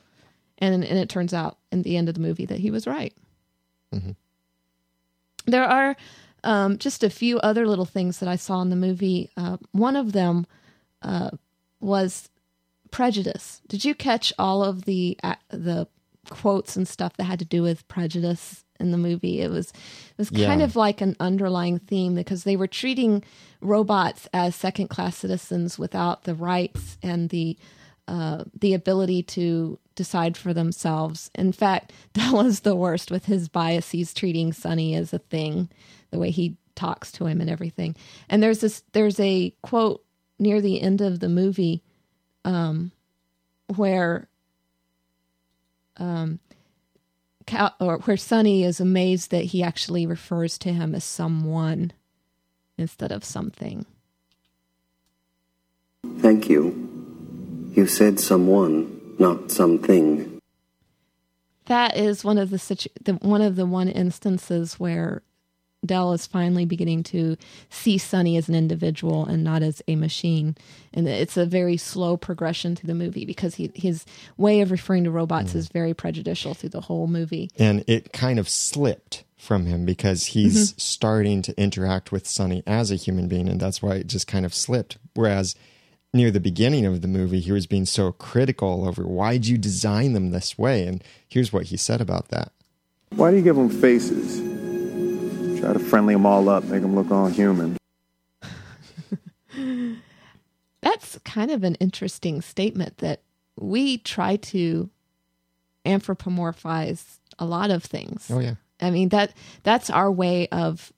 [0.57, 3.13] and and it turns out in the end of the movie that he was right
[3.93, 4.11] mm-hmm.
[5.47, 5.95] There are
[6.43, 9.29] um, just a few other little things that I saw in the movie.
[9.35, 10.45] Uh, one of them
[11.01, 11.31] uh,
[11.79, 12.29] was
[12.91, 13.61] prejudice.
[13.67, 15.87] Did you catch all of the uh, the
[16.29, 19.41] quotes and stuff that had to do with prejudice in the movie?
[19.41, 20.65] It was it was kind Yeah.
[20.65, 23.23] of like an underlying theme because they were treating
[23.61, 27.57] robots as second class citizens without the rights and the
[28.07, 31.29] uh, the ability to decide for themselves.
[31.35, 35.69] In fact, Della's the worst with his biases treating Sonny as a thing,
[36.11, 37.95] the way he talks to him and everything.
[38.29, 40.03] And there's this, there's a quote
[40.39, 41.83] near the end of the movie,
[42.45, 42.91] um,
[43.75, 44.29] where,
[45.97, 46.39] um,
[47.45, 51.91] Cal, or where Sonny is amazed that he actually refers to him as someone
[52.77, 53.85] instead of something.
[56.19, 56.86] Thank you.
[57.77, 60.41] You said someone, not something.
[61.67, 65.21] that is one of the, situ- the one of the one instances where
[65.85, 67.37] Del is finally beginning to
[67.69, 70.57] see Sonny as an individual and not as a machine,
[70.91, 74.05] and it's a very slow progression through the movie because he, his
[74.37, 75.59] way of referring to robots mm-hmm.
[75.59, 77.51] is very prejudicial through the whole movie.
[77.59, 80.79] and it kind of slipped from him because he's mm-hmm.
[80.79, 84.47] starting to interact with Sonny as a human being, and that's why it just kind
[84.47, 84.97] of slipped.
[85.13, 85.53] Whereas
[86.13, 90.13] near the beginning of the movie, he was being so critical over why'd you design
[90.13, 92.51] them this way, and here's what he said about that.
[93.15, 94.39] Why do you give them faces?
[95.59, 97.77] Try to friendly them all up, make them look all human.
[100.81, 103.21] That's kind of an interesting statement that
[103.59, 104.89] we try to
[105.85, 108.29] anthropomorphize a lot of things.
[108.31, 110.93] Oh yeah, I mean that that's our way of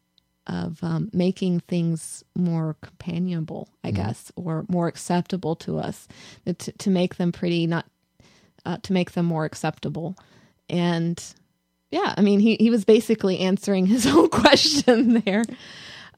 [0.50, 6.08] of um, making things more companionable, I guess, or more acceptable to us.
[6.46, 7.86] To, to make them pretty, not
[8.66, 10.18] uh, to make them more acceptable.
[10.70, 11.24] And
[11.92, 15.44] yeah, I mean, he, he was basically answering his own question there.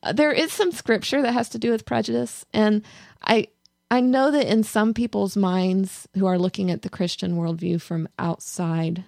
[0.02, 2.46] Uh, there is some scripture that has to do with prejudice.
[2.54, 2.84] And
[3.22, 3.48] I,
[3.90, 8.08] I know that in some people's minds who are looking at the Christian worldview from
[8.18, 9.04] outside,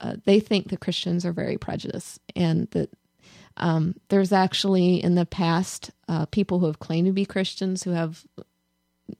[0.00, 2.90] uh, they think the Christians are very prejudiced and that
[3.58, 7.90] um, there's actually in the past uh, people who have claimed to be Christians who
[7.90, 8.24] have,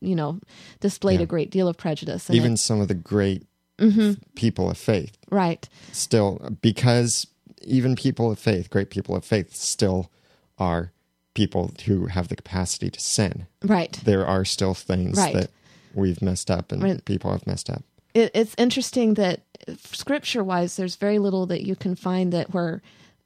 [0.01, 0.41] you know,
[0.81, 1.25] displayed Yeah.
[1.25, 2.31] a great deal of prejudice.
[2.31, 3.47] Even it- some of the great
[3.79, 4.19] Mhm.
[4.35, 7.27] people of faith right, still, because
[7.63, 10.11] even people of faith, great people of faith, still
[10.59, 10.93] are
[11.35, 13.47] people who have the capacity to sin.
[13.63, 14.01] right.
[14.05, 15.35] There are still things Right.
[15.35, 15.51] that
[15.95, 17.05] we've messed up and Right.
[17.05, 17.83] people have messed up.
[18.15, 19.43] it, it's interesting that
[19.93, 22.81] scripture wise there's very little that you can find that where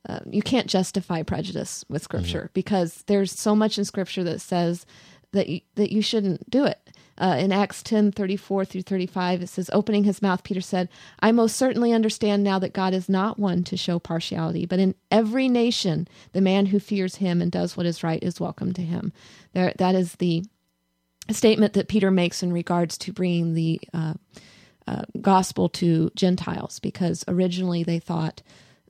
[0.09, 4.87] uh, you can't justify prejudice with scripture because there's so much in scripture that says
[5.33, 6.79] that you, that you shouldn't do it.
[7.19, 10.89] Uh, in acts 10 34 through 35 it says opening his mouth peter said
[11.21, 14.95] i most certainly understand now that god is not one to show partiality but in
[15.11, 18.81] every nation the man who fears him and does what is right is welcome to
[18.81, 19.13] him
[19.53, 20.43] there that is the
[21.31, 24.15] statement that peter makes in regards to bringing the uh,
[24.91, 28.43] uh, gospel to Gentiles because originally they thought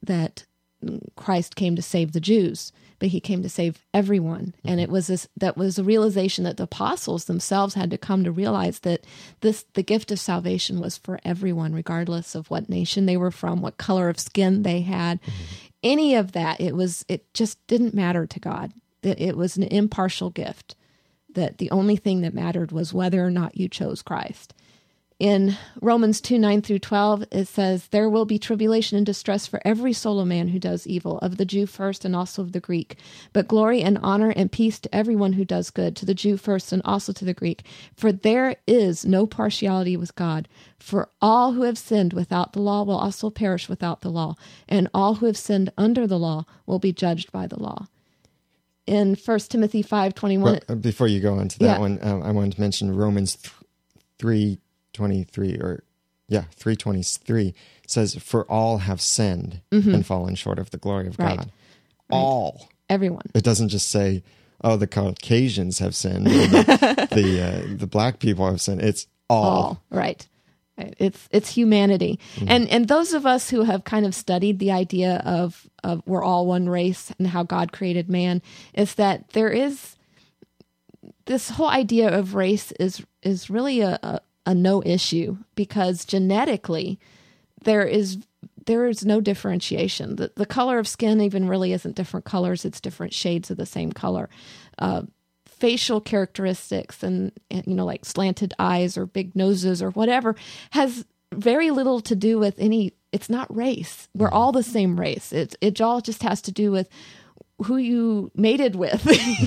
[0.02, 0.46] that
[1.16, 4.54] Christ came to save the Jews, but he came to save everyone.
[4.64, 8.24] And it was this that was a realization that the apostles themselves had to come
[8.24, 9.04] to realize that
[9.40, 13.60] this the gift of salvation was for everyone, regardless of what nation they were from,
[13.60, 15.20] what color of skin they had,
[15.82, 16.60] any of that.
[16.60, 18.72] It was it just didn't matter to God.
[19.02, 20.76] It, it was an impartial gift.
[21.32, 24.52] That the only thing that mattered was whether or not you chose Christ
[25.20, 29.60] in Romans 2 9 through 12, it says, There will be tribulation and distress for
[29.66, 32.58] every soul of man who does evil, of the Jew first and also of the
[32.58, 32.96] Greek.
[33.34, 36.72] But glory and honor and peace to everyone who does good, to the Jew first
[36.72, 37.64] and also to the Greek.
[37.94, 40.48] For there is no partiality with God.
[40.78, 44.36] For all who have sinned without the law will also perish without the law,
[44.70, 47.88] and all who have sinned under the law will be judged by the law.
[48.86, 51.78] In 1 Timothy five twenty one, Well, uh, before you go on to that Yeah.
[51.78, 53.52] one, um, I wanted to mention Romans th-
[54.18, 54.58] three
[54.92, 55.82] twenty three or
[56.28, 57.54] yeah three twenty three
[57.86, 61.22] says, "For all have sinned and fallen short of the glory of Mm-hmm.
[61.22, 61.38] Right.
[61.38, 61.50] God."
[62.10, 62.68] All.
[62.88, 63.22] everyone.
[63.34, 64.22] It doesn't just say,
[64.64, 68.80] "Oh, the Caucasians have sinned," or the the, uh, the black people have sinned.
[68.82, 69.44] It's all.
[69.46, 70.26] all right
[70.78, 70.94] Right.
[70.98, 75.20] it's it's humanity and and those of us who have kind of studied the idea
[75.26, 78.40] of of we're all one race and how god created man
[78.72, 79.96] is that there is
[81.26, 86.98] this whole idea of race is is really a, a, a no issue because genetically
[87.64, 88.18] there is
[88.66, 90.16] there is no differentiation.
[90.16, 93.66] The the color of skin even really isn't different colors; it's different shades of the
[93.66, 94.28] same color.
[94.78, 95.02] Uh,
[95.46, 100.34] facial characteristics and, and you know like slanted eyes or big noses or whatever
[100.70, 102.92] has very little to do with any.
[103.12, 104.08] It's not race.
[104.14, 105.32] We're all the same race.
[105.32, 106.88] It it all just has to do with
[107.64, 109.04] who you mated with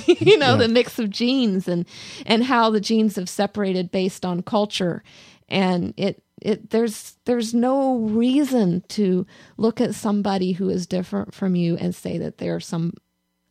[0.22, 1.86] you know the mix of genes and
[2.26, 5.04] and how the genes have separated based on culture.
[5.50, 9.26] And it it there's there's no reason to
[9.58, 12.94] look at somebody who is different from you and say that they're some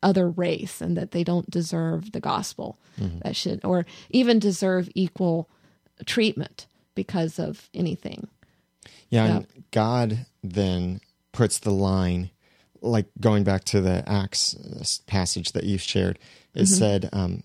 [0.01, 3.19] other race and that they don't deserve the gospel mm-hmm.
[3.19, 5.49] that should or even deserve equal
[6.05, 8.27] treatment because of anything.
[9.09, 9.35] Yeah, Yeah.
[9.37, 12.29] and God then puts the line,
[12.83, 16.19] like going back to the Acts uh, passage that you shared.
[16.53, 17.43] It said, um,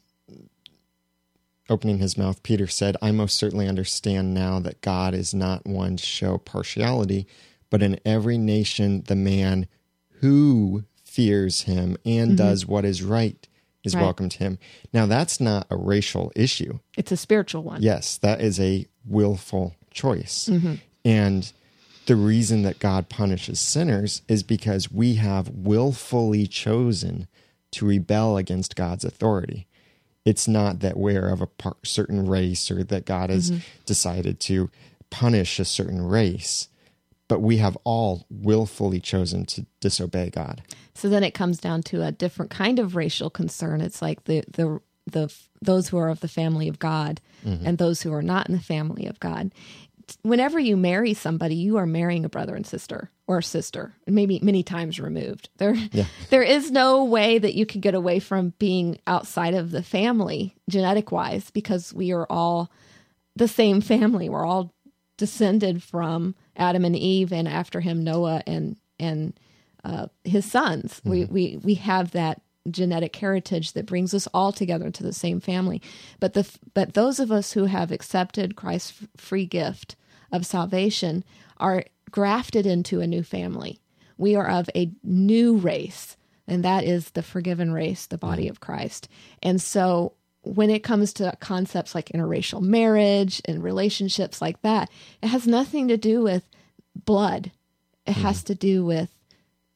[1.71, 5.97] opening his mouth, Peter said, "I most certainly understand now that God is not one
[5.97, 7.27] to show partiality,
[7.71, 9.67] but in every nation the man
[10.21, 13.47] who fears him and does what is right
[13.85, 14.03] is Right.
[14.03, 14.59] welcome to him."
[14.93, 16.79] Now that's not a racial issue.
[16.97, 20.49] it's a spiritual one Yes, that is a willful choice.
[20.51, 20.75] Mm-hmm.
[21.05, 21.53] And
[22.09, 27.29] the reason that God punishes sinners is because we have willfully chosen
[27.73, 29.67] to rebel against God's authority.
[30.25, 33.61] It's not that we're of a par- certain race or that God has Mm-hmm.
[33.87, 34.71] decided to
[35.11, 36.69] punish a certain race,
[37.29, 40.63] but we have all willfully chosen to disobey God.
[40.95, 43.81] So then it comes down to a different kind of racial concern.
[43.81, 48.03] It's like the the the those who are of the family of God and those
[48.03, 49.53] who are not in the family of God.
[50.23, 54.41] Whenever you marry somebody, you are marrying a brother and sister or a sister, maybe
[54.43, 55.49] many times removed.
[55.59, 55.77] There
[56.31, 60.55] there is no way that you can get away from being outside of the family
[60.69, 62.71] genetic wise because we are all
[63.37, 64.29] the same family.
[64.29, 64.73] We're all
[65.17, 69.39] descended from Adam and Eve, and after him Noah and and
[69.85, 71.01] uh, his sons.
[71.05, 75.41] We we we have that genetic heritage that brings us all together into the same
[75.41, 75.83] family.
[76.21, 79.97] But the but those of us who have accepted Christ's free gift
[80.33, 81.25] of salvation
[81.59, 83.81] are grafted into a new family.
[84.17, 88.61] We are of a new race, and that is the forgiven race, the body of
[88.61, 89.09] Christ.
[89.43, 94.91] And so when it comes to concepts like interracial marriage and relationships like that,
[95.23, 96.49] it has nothing to do with
[96.95, 97.53] blood.
[98.07, 99.11] It has to do with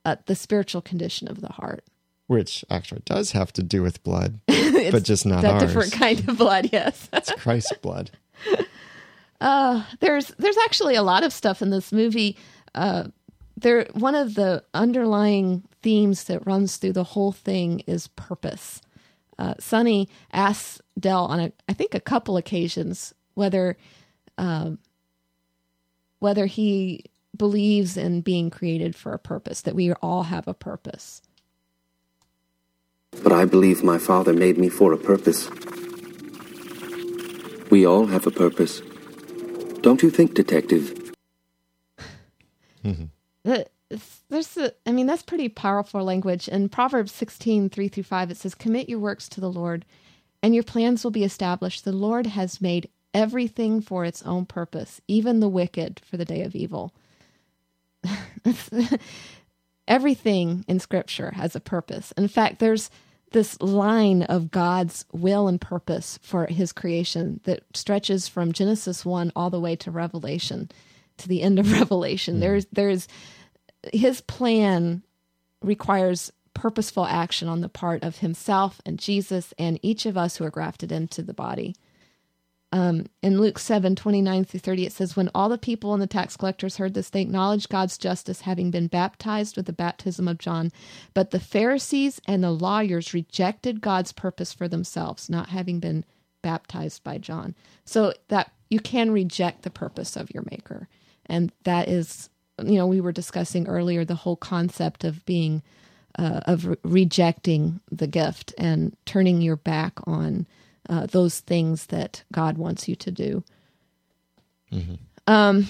[0.05, 1.85] uh, the spiritual condition of the heart.
[2.33, 5.63] Which actually does have to do with blood, but just not That ours.
[5.65, 7.09] different kind of blood, yes.
[7.13, 8.11] It's Christ's blood.
[10.01, 12.37] there's there's actually a lot of stuff in this movie.
[12.75, 13.09] Uh,
[13.57, 18.81] there one of the underlying themes that runs through the whole thing is purpose.
[19.39, 23.77] Uh, Sonny asks Del on a I think a couple occasions whether
[24.39, 24.79] um,
[26.19, 27.05] whether he
[27.37, 31.21] believes in being created for a purpose that we all have a purpose.
[33.23, 35.49] But I believe my father made me for a purpose.
[37.71, 38.81] We all have a purpose.
[39.81, 41.13] Don't you think, Detective?
[42.85, 43.05] Mm-hmm.
[43.45, 43.67] the,
[44.29, 46.49] there's a, I mean, that's pretty powerful language.
[46.49, 49.85] In Proverbs 16, 3 through 5, it says, Commit your works to the Lord,
[50.43, 51.85] and your plans will be established.
[51.85, 56.43] The Lord has made everything for its own purpose, even the wicked for the day
[56.43, 56.93] of evil.
[59.89, 62.13] everything in Scripture has a purpose.
[62.17, 62.91] In fact, there's
[63.33, 69.33] this line of God's will and purpose for his creation that stretches from Genesis 1
[69.35, 70.71] all the way to Revelation,
[71.19, 72.35] to the end of Revelation.
[72.35, 72.41] Hmm.
[72.41, 73.09] There's there's
[73.93, 75.03] his plan
[75.63, 80.45] requires purposeful action on the part of himself and Jesus and each of us who
[80.45, 81.75] are grafted into the body.
[82.73, 86.07] Um, in Luke 7 29 through 30, it says, When all the people and the
[86.07, 90.39] tax collectors heard this, they acknowledged God's justice, having been baptized with the baptism of
[90.39, 90.73] John.
[91.13, 96.05] But the Pharisees and the lawyers rejected God's purpose for themselves, not having been
[96.41, 97.55] baptized by John.
[97.85, 100.89] So that you can reject the purpose of your maker.
[101.27, 105.63] And that is, you know, we were discussing earlier the whole concept of being,
[106.19, 110.47] uh, of re- rejecting the gift and turning your back on
[110.89, 113.45] uh, those things that God wants you to do.
[115.27, 115.69] Um,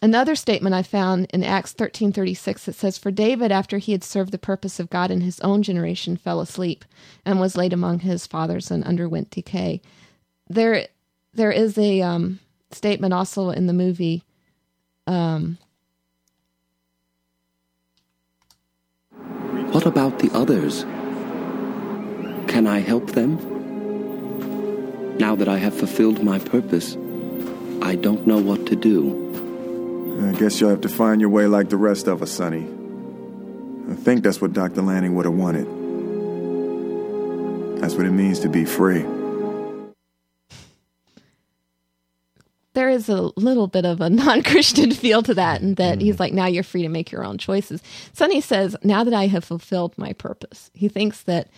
[0.00, 3.92] another statement I found in Acts thirteen thirty six it says, "For David, after he
[3.92, 6.84] had served the purpose of God in his own generation, fell asleep
[7.24, 9.80] and was laid among his fathers and underwent decay."
[10.48, 10.86] There,
[11.32, 12.38] there is a um,
[12.70, 14.24] statement also in the movie.
[15.06, 15.58] Um,
[19.74, 20.84] What about the others?
[22.46, 23.53] Can I help them?
[25.18, 26.96] Now that I have fulfilled my purpose,
[27.82, 29.20] I don't know what to do.
[30.28, 32.66] I guess you'll have to find your way like the rest of us, Sonny.
[33.90, 34.82] I think that's what Dr.
[34.82, 35.66] Lanning would have wanted.
[37.80, 39.04] That's what it means to be free.
[42.74, 46.20] there is a little bit of a non-Christian feel to that, and that he's mm.
[46.20, 47.82] like, now you're free to make your own choices.
[48.12, 51.48] Sonny says, now that I have fulfilled my purpose, he thinks that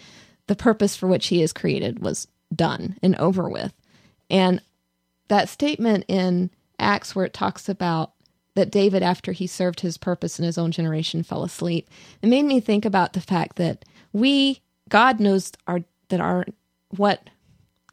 [0.47, 3.73] the purpose for which he is created was done and over with.
[4.31, 4.61] And
[5.29, 8.13] that statement in Acts where it talks about
[8.55, 11.89] that David, after he served his purpose in his own generation, fell asleep,
[12.23, 16.47] it made me think about the fact that we, God knows our that our
[16.91, 17.29] what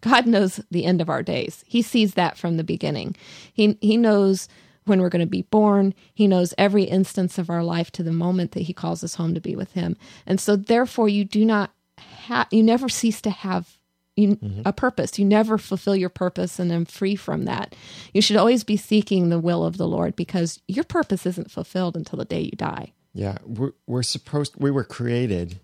[0.02, 1.64] God knows the end of our days.
[1.68, 3.16] He sees that from the beginning.
[3.54, 4.48] He he knows
[4.86, 5.94] when we're going to be born.
[6.14, 9.34] He knows every instance of our life to the moment that he calls us home
[9.34, 9.96] to be with him.
[10.26, 13.78] And so therefore you do not have you never cease to have
[14.16, 14.62] you, mm-hmm.
[14.66, 15.18] a purpose.
[15.18, 17.76] You never fulfill your purpose and then free from that.
[18.14, 21.96] You should always be seeking the will of the Lord because your purpose isn't fulfilled
[21.96, 22.94] until the day you die.
[23.14, 25.60] Yeah, we're, we're supposed we were created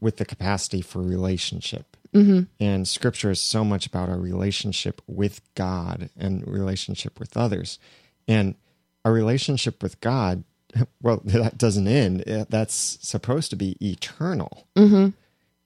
[0.00, 2.42] with the capacity for relationship, mm-hmm.
[2.58, 7.78] and Scripture is so much about our relationship with God and relationship with others,
[8.26, 8.56] and
[9.04, 10.44] our relationship with God.
[11.02, 12.22] Well, that doesn't end.
[12.48, 15.08] That's supposed to be eternal, mm-hmm.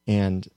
[0.07, 0.49] and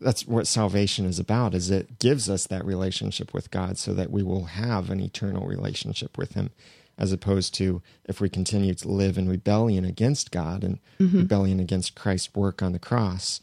[0.00, 1.54] that's what salvation is about.
[1.54, 5.46] Is it gives us that relationship with God so that we will have an eternal
[5.46, 6.50] relationship with Him
[6.98, 11.18] as opposed to if we continue to live in rebellion against God and mm-hmm.
[11.18, 13.40] rebellion against Christ's work on the cross,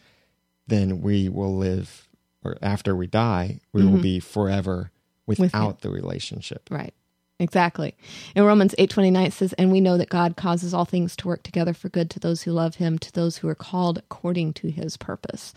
[0.67, 2.07] then we will live,
[2.43, 4.01] or after we die, we will mm-hmm.
[4.01, 4.91] be forever
[5.25, 6.67] without the relationship.
[6.71, 6.93] Right.
[7.39, 7.95] Exactly.
[8.35, 11.43] In Romans 8:29 it says, "And we know that God causes all things to work
[11.43, 14.69] together for good to those who love him, to those who are called according to
[14.69, 15.54] his purpose."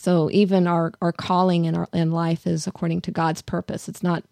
[0.00, 3.86] So even our our calling in our in life is according to God's purpose.
[3.86, 4.24] It's not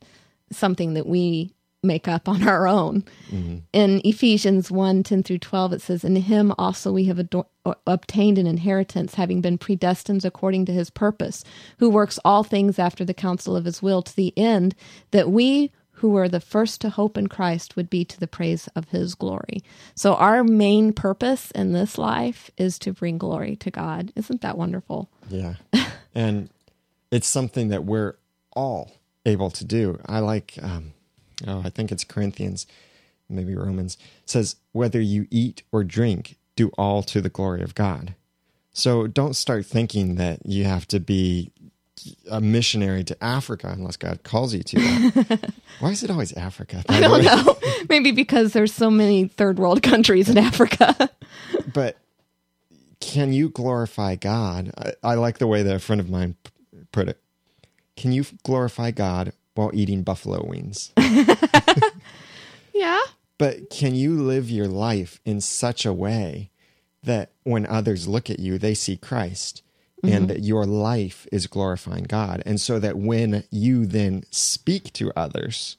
[0.50, 1.52] something that we
[1.82, 3.02] make up on our own.
[3.30, 3.58] Mm-hmm.
[3.74, 7.46] In Ephesians 1 10 through 12, it says, In him also we have ador-
[7.86, 11.44] obtained an inheritance, having been predestined according to his purpose,
[11.78, 14.74] who works all things after the counsel of his will, to the end
[15.10, 18.68] that we who were the first to hope in Christ would be to the praise
[18.74, 19.62] of his glory.
[19.94, 24.12] So our main purpose in this life is to bring glory to God.
[24.14, 25.10] Isn't that wonderful?
[25.28, 25.54] Yeah.
[26.14, 26.50] and
[27.10, 28.16] it's something that we're
[28.54, 28.92] all
[29.26, 30.00] able to do.
[30.06, 30.92] I like, um,
[31.46, 32.66] oh, I think it's Corinthians,
[33.28, 38.14] maybe Romans, says, whether you eat or drink, do all to the glory of God.
[38.72, 41.50] So don't start thinking that you have to be
[42.30, 45.52] a missionary to Africa unless God calls you to that.
[45.80, 46.84] Why is it always Africa?
[46.88, 47.58] I don't know.
[47.88, 51.10] Maybe because there's so many third world countries in Africa.
[51.72, 51.98] but
[53.00, 54.72] can you glorify God?
[54.76, 56.36] I, I, like the way that a friend of mine
[56.92, 57.20] put it.
[57.96, 60.92] Can you glorify God while eating buffalo wings?
[62.72, 63.00] yeah.
[63.38, 66.50] But can you live your life in such a way
[67.02, 69.62] that when others look at you, they see Christ
[70.02, 70.14] mm-hmm.
[70.14, 72.42] and that your life is glorifying God.
[72.46, 75.76] And so that when you then speak to others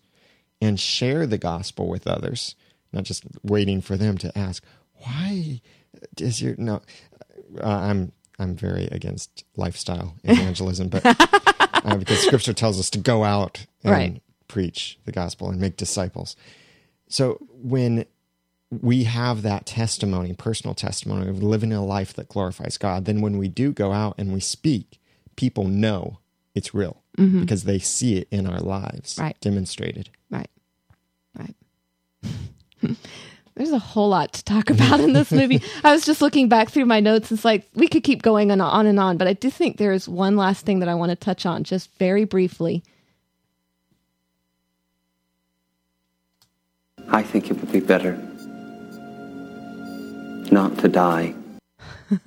[0.61, 2.55] and share the gospel with others,
[2.91, 4.63] not just waiting for them to ask,
[4.93, 5.61] why
[6.19, 6.81] is your, no,
[7.61, 11.01] uh, I'm, I'm very against lifestyle evangelism, but
[11.85, 14.21] uh, because scripture tells us to go out and right.
[14.47, 16.35] preach the gospel and make disciples.
[17.07, 18.05] So when
[18.71, 23.37] we have that testimony, personal testimony of living a life that glorifies God, then when
[23.37, 24.99] we do go out and we speak,
[25.35, 26.19] people know
[26.53, 27.41] it's real mm-hmm.
[27.41, 29.35] because they see it in our lives right.
[29.41, 30.09] demonstrated.
[30.29, 30.49] Right.
[31.37, 31.55] Right.
[33.55, 35.61] There's a whole lot to talk about in this movie.
[35.83, 37.31] I was just looking back through my notes.
[37.31, 39.91] It's like we could keep going on, on and on, but I do think there
[39.91, 42.83] is one last thing that I want to touch on just very briefly.
[47.09, 48.28] I think it would be better
[50.51, 51.35] not to die.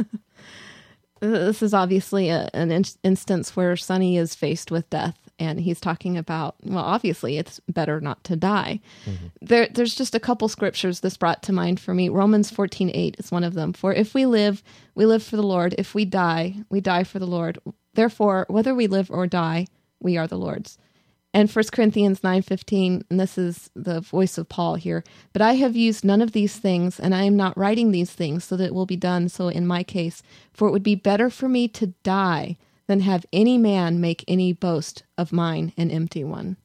[1.21, 5.81] this is obviously a, an in- instance where Sonny is faced with death, and he's
[5.81, 8.81] talking about, well, obviously it's better not to die.
[9.05, 9.27] Mm-hmm.
[9.41, 12.09] There, there's just a couple scriptures this brought to mind for me.
[12.09, 13.73] Romans 14 8 is one of them.
[13.73, 14.63] For if we live,
[14.95, 15.75] we live for the Lord.
[15.79, 17.59] If we die, we die for the Lord.
[17.95, 19.67] Therefore, whether we live or die,
[20.01, 20.79] we are the Lord's
[21.35, 25.03] and 1 Corinthians 9:15 and this is the voice of Paul here
[25.33, 28.45] but I have used none of these things and I am not writing these things
[28.45, 30.23] so that it will be done so in my case.
[30.53, 32.57] For it would be better for me to die
[32.87, 36.57] than have any man make any boast of mine an empty one.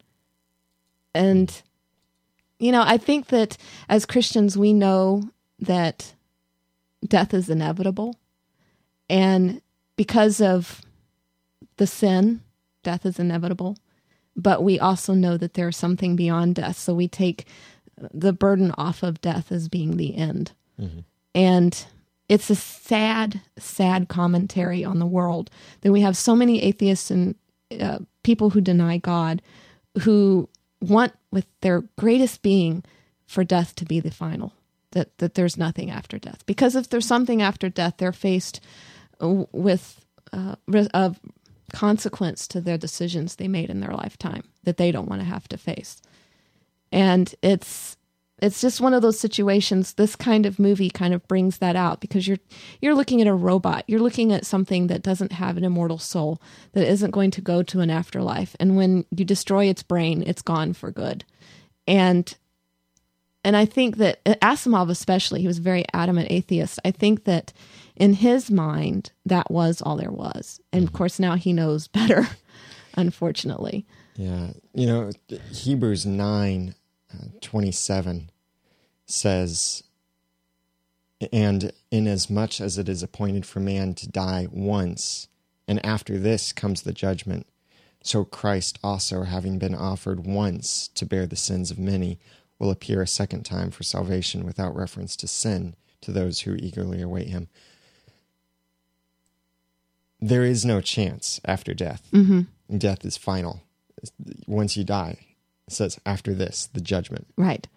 [1.14, 1.62] And
[2.60, 3.58] you know I think that
[3.88, 6.14] as Christians we know that
[7.06, 8.16] death is inevitable.
[9.10, 9.62] And
[9.96, 10.82] because of
[11.78, 12.42] the sin
[12.84, 13.78] death is inevitable
[14.38, 16.78] but we also know that there's something beyond death.
[16.78, 17.48] So we take
[18.14, 20.52] the burden off of death as being the end.
[20.80, 21.00] Mm-hmm.
[21.34, 21.86] And
[22.30, 25.50] it's a sad, sad commentary on the world
[25.82, 27.36] that we have so many atheists and
[27.80, 29.42] uh, people who deny God
[30.02, 30.48] who
[30.80, 32.84] want with their greatest being
[33.26, 34.54] for death to be the final
[34.92, 38.62] that that there's nothing after death because if there's something after death they're faced
[39.20, 40.56] with uh,
[40.94, 41.20] of
[41.74, 45.48] consequence to their decisions they made in their lifetime that they don't want to have
[45.50, 46.02] to face.
[46.92, 47.98] And it's
[48.40, 52.00] it's just one of those situations this kind of movie kind of brings that out
[52.00, 52.38] because you're
[52.82, 53.84] you're looking at a robot.
[53.88, 56.42] You're looking at something that doesn't have an immortal soul
[56.74, 58.56] that isn't going to go to an afterlife.
[58.60, 61.26] And when you destroy its brain it's gone for good.
[61.88, 62.34] And
[63.44, 66.80] and i think that uh, asimov especially he was a very adamant atheist.
[66.86, 67.54] I think that
[67.98, 70.62] in his mind, that was all there was.
[70.72, 70.98] And of mm-hmm.
[70.98, 72.28] course, now he knows better,
[72.96, 73.86] unfortunately.
[74.16, 74.52] Yeah.
[74.74, 75.12] You know,
[75.52, 76.76] Hebrews 9
[77.14, 78.30] uh, 27
[79.06, 79.84] says,
[81.32, 85.28] And inasmuch as it is appointed for man to die once,
[85.68, 87.48] and after this comes the judgment,
[88.04, 92.20] so Christ also, having been offered once to bear the sins of many,
[92.58, 97.02] will appear a second time for salvation without reference to sin to those who eagerly
[97.02, 97.50] await him
[100.20, 102.08] there is no chance after death.
[102.12, 102.78] Mm-hmm.
[102.78, 103.64] Death is final.
[104.46, 105.18] Once you die,
[105.68, 107.28] it says after this, the judgment.
[107.38, 107.68] Right.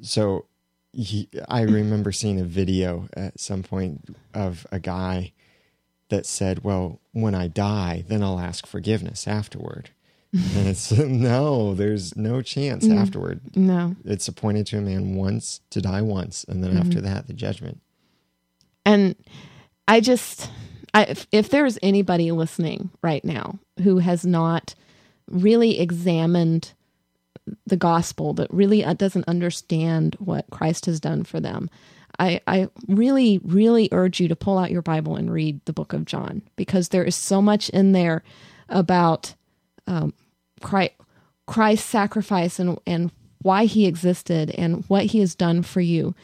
[0.00, 0.46] So
[0.92, 5.32] he, I remember seeing a video at some point of a guy
[6.08, 9.90] that said, Well, when I die, then I'll ask forgiveness afterward.
[10.32, 12.98] and it's no, there's no chance mm.
[12.98, 13.40] afterward.
[13.54, 13.94] No.
[14.04, 16.80] It's appointed to a man once to die once, and then mm-hmm.
[16.80, 17.80] after that, the judgment.
[18.84, 19.14] And
[19.86, 20.50] I just
[20.94, 24.74] I, if, if there's anybody listening right now who has not
[25.28, 26.72] really examined
[27.66, 31.68] the gospel, that really uh, doesn't understand what Christ has done for them,
[32.18, 35.92] I, I really, really urge you to pull out your Bible and read the book
[35.92, 38.22] of John because there is so much in there
[38.68, 39.34] about
[39.88, 40.14] um,
[40.62, 40.92] Christ,
[41.46, 43.10] Christ's sacrifice and, and
[43.42, 46.14] why he existed and what he has done for you.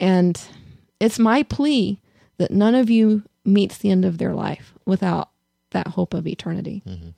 [0.00, 0.40] And
[1.00, 2.00] it's my plea
[2.38, 5.30] that none of you meets the end of their life without
[5.70, 6.82] that hope of eternity.
[6.86, 7.10] Mm-hmm.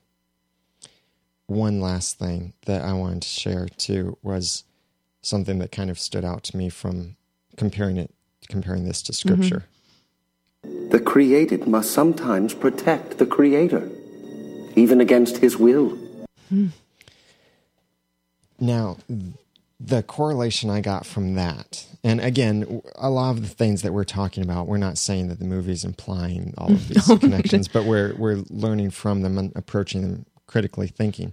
[1.47, 4.64] One last thing that I wanted to share too was
[5.22, 7.16] something that kind of stood out to me from
[7.57, 8.14] comparing it
[8.49, 9.64] comparing this to scripture.
[10.64, 10.89] Mm-hmm.
[10.91, 13.89] The created must sometimes protect the creator,
[14.74, 15.91] even against his will.
[16.49, 16.68] Hmm.
[18.59, 18.97] Now,
[19.81, 24.05] the correlation I got from that, and again, a lot of the things that we're
[24.05, 27.85] talking about, we're not saying that the movie is implying all of these connections, but
[27.85, 31.33] we're we're learning from them and approaching them critically thinking.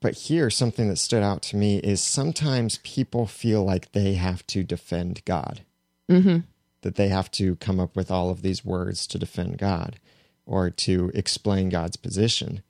[0.00, 4.46] But here, something that stood out to me is sometimes people feel like they have
[4.48, 5.62] to defend God,
[6.08, 6.38] mm-hmm.
[6.82, 9.98] that they have to come up with all of these words to defend God
[10.46, 12.62] or to explain God's position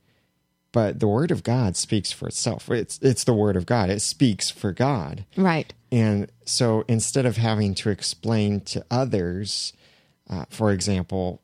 [0.73, 2.71] but the word of God speaks for itself.
[2.71, 3.91] It's it's the word of God.
[3.91, 5.25] It speaks for God.
[5.37, 5.73] Right.
[5.91, 9.73] And so instead of having to explain to others,
[10.29, 11.41] uh, for example,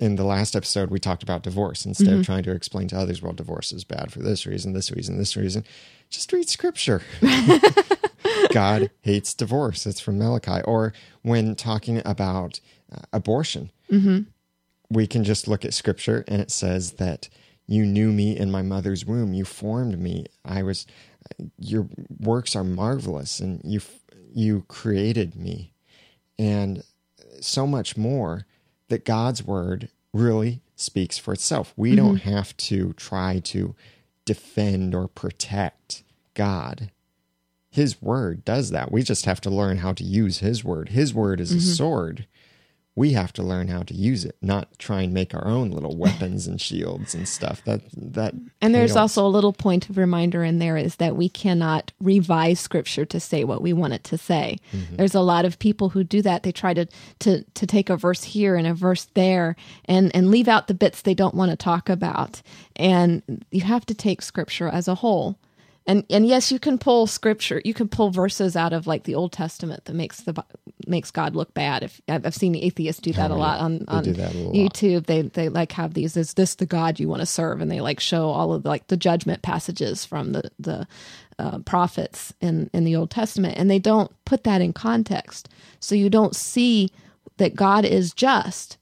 [0.00, 1.84] in the last episode we talked about divorce.
[1.84, 2.20] Instead mm-hmm.
[2.20, 5.18] of trying to explain to others, well, divorce is bad for this reason, this reason,
[5.18, 5.64] this reason,
[6.08, 7.02] just read scripture.
[8.52, 9.86] God hates divorce.
[9.86, 10.62] It's from Malachi.
[10.62, 10.92] Or
[11.22, 14.20] when talking about uh, abortion, mm-hmm.
[14.88, 17.28] we can just look at scripture and it says that
[17.68, 19.34] you knew me in my mother's womb.
[19.34, 20.26] You formed me.
[20.44, 20.86] I was,
[21.58, 21.86] your
[22.18, 23.80] works are marvelous and you,
[24.34, 25.74] you created me.
[26.38, 26.82] And
[27.40, 28.46] so much more
[28.88, 31.74] that God's word really speaks for itself.
[31.76, 31.96] We mm-hmm.
[31.96, 33.74] don't have to try to
[34.24, 36.02] defend or protect
[36.34, 36.90] God.
[37.70, 38.90] His word does that.
[38.90, 40.88] We just have to learn how to use His word.
[40.88, 41.58] His word is mm-hmm.
[41.58, 42.26] a sword
[42.98, 45.96] we have to learn how to use it, not try and make our own little
[46.04, 47.62] weapons and shields and stuff.
[47.64, 51.28] That that And there's also a little point of reminder in there is that we
[51.28, 54.58] cannot revise scripture to say what we want it to say.
[54.72, 54.96] Mm-hmm.
[54.96, 56.42] There's a lot of people who do that.
[56.42, 56.86] They try to
[57.20, 60.74] to to take a verse here and a verse there and and leave out the
[60.74, 62.42] bits they don't want to talk about.
[62.74, 65.38] And you have to take scripture as a whole
[65.88, 69.14] and and yes you can pull scripture you can pull verses out of like the
[69.14, 70.44] old testament that makes the
[70.86, 71.82] makes god look bad.
[71.82, 75.06] If i've seen atheists do that oh, a lot on, on youtube lot.
[75.06, 77.60] they they like have these is this the god you want to serve?
[77.60, 80.86] And they like show all of like the judgment passages from the the
[81.38, 83.58] uh, prophets in in the old testament.
[83.58, 85.48] And they don't put that in context.
[85.80, 86.90] So you don't see
[87.38, 88.76] that god is just.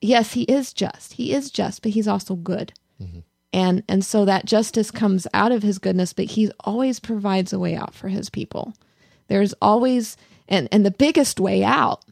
[0.00, 1.14] Yes he is just.
[1.14, 2.72] He is just but he's also good.
[3.00, 3.20] Mm-hmm
[3.52, 7.58] and and so that justice comes out of his goodness but he always provides a
[7.58, 8.74] way out for his people.
[9.28, 10.16] There's always
[10.48, 12.04] and and the biggest way out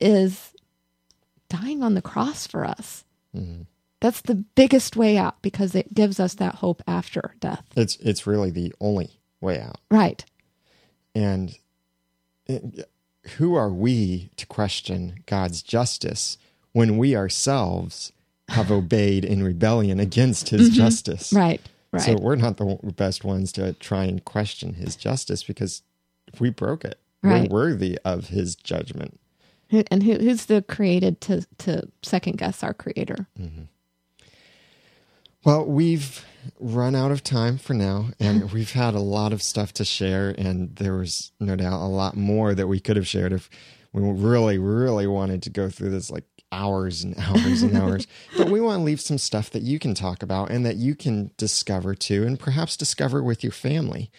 [0.00, 0.54] is
[1.48, 3.04] dying on the cross for us.
[3.34, 3.62] Mm-hmm.
[4.00, 7.64] that's the biggest way out because it gives us that hope after death.
[7.76, 9.78] It's it's really the only way out.
[9.90, 10.22] Right.
[11.14, 11.56] And
[12.46, 12.88] it,
[13.36, 16.38] who are we to question god's justice
[16.72, 18.12] when we ourselves
[18.52, 20.76] have obeyed in rebellion against his mm-hmm.
[20.76, 21.32] justice.
[21.32, 21.60] Right.
[21.90, 22.02] Right.
[22.02, 25.82] So we're not the best ones to try and question his justice because
[26.38, 26.98] we broke it.
[27.22, 27.50] Right.
[27.50, 29.20] We're worthy of his judgment.
[29.90, 33.26] And who, who's the created to to second guess our creator?
[33.38, 33.62] Mm-hmm.
[35.44, 36.24] Well, we've
[36.60, 40.34] run out of time for now, and we've had a lot of stuff to share,
[40.36, 43.48] and there was no doubt a lot more that we could have shared if
[43.92, 48.06] we really, really wanted to go through this like hours and hours and hours.
[48.36, 50.94] but we want to leave some stuff that you can talk about and that you
[50.94, 54.10] can discover too, and perhaps discover with your family.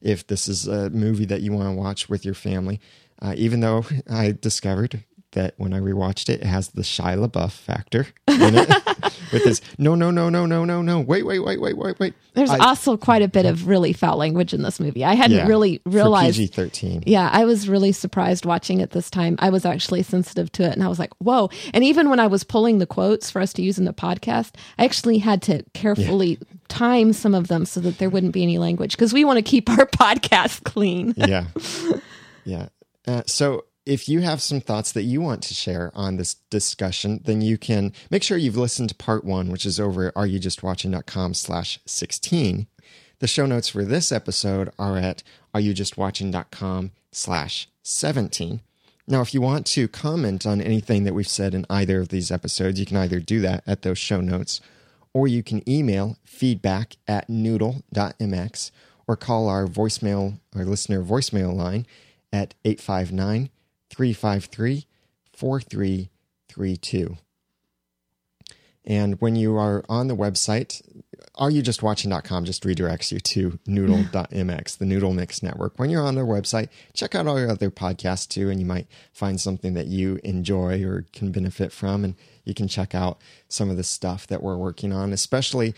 [0.00, 2.80] If this is a movie that you want to watch with your family,
[3.22, 5.04] uh, even though I discovered
[5.34, 8.68] that when I rewatched it, it has the Shia LaBeouf factor in it.
[9.32, 11.00] with his no, no, no, no, no, no, no.
[11.00, 12.14] Wait, wait, wait, wait, wait, wait.
[12.34, 15.04] There's I, also quite a bit of really foul language in this movie.
[15.04, 16.36] I hadn't yeah, really realized.
[16.36, 17.02] PG thirteen.
[17.06, 19.36] Yeah, I was really surprised watching it this time.
[19.38, 22.26] I was actually sensitive to it, and I was like, "Whoa!" And even when I
[22.26, 25.64] was pulling the quotes for us to use in the podcast, I actually had to
[25.74, 26.58] carefully yeah.
[26.68, 29.42] time some of them so that there wouldn't be any language because we want to
[29.42, 31.14] keep our podcast clean.
[31.16, 31.46] yeah,
[32.44, 32.68] yeah.
[33.06, 37.20] Uh, so if you have some thoughts that you want to share on this discussion,
[37.24, 41.34] then you can make sure you've listened to part one, which is over at areyoujustwatching.com
[41.34, 42.66] slash 16.
[43.18, 45.22] The show notes for this episode are at
[45.54, 48.60] areyoujustwatching.com slash 17.
[49.06, 52.30] Now, if you want to comment on anything that we've said in either of these
[52.30, 54.62] episodes, you can either do that at those show notes,
[55.12, 58.70] or you can email feedback at noodle.mx
[59.06, 61.86] or call our voicemail, our listener voicemail line
[62.32, 63.50] at 859
[63.94, 64.86] 353
[65.32, 67.16] 4332.
[68.86, 70.82] And when you are on the website,
[71.38, 75.78] areyoujustwatching.com just redirects you to noodle.mx, the Noodle Mix Network.
[75.78, 78.86] When you're on their website, check out all your other podcasts too, and you might
[79.12, 82.04] find something that you enjoy or can benefit from.
[82.04, 82.14] And
[82.44, 85.74] you can check out some of the stuff that we're working on, especially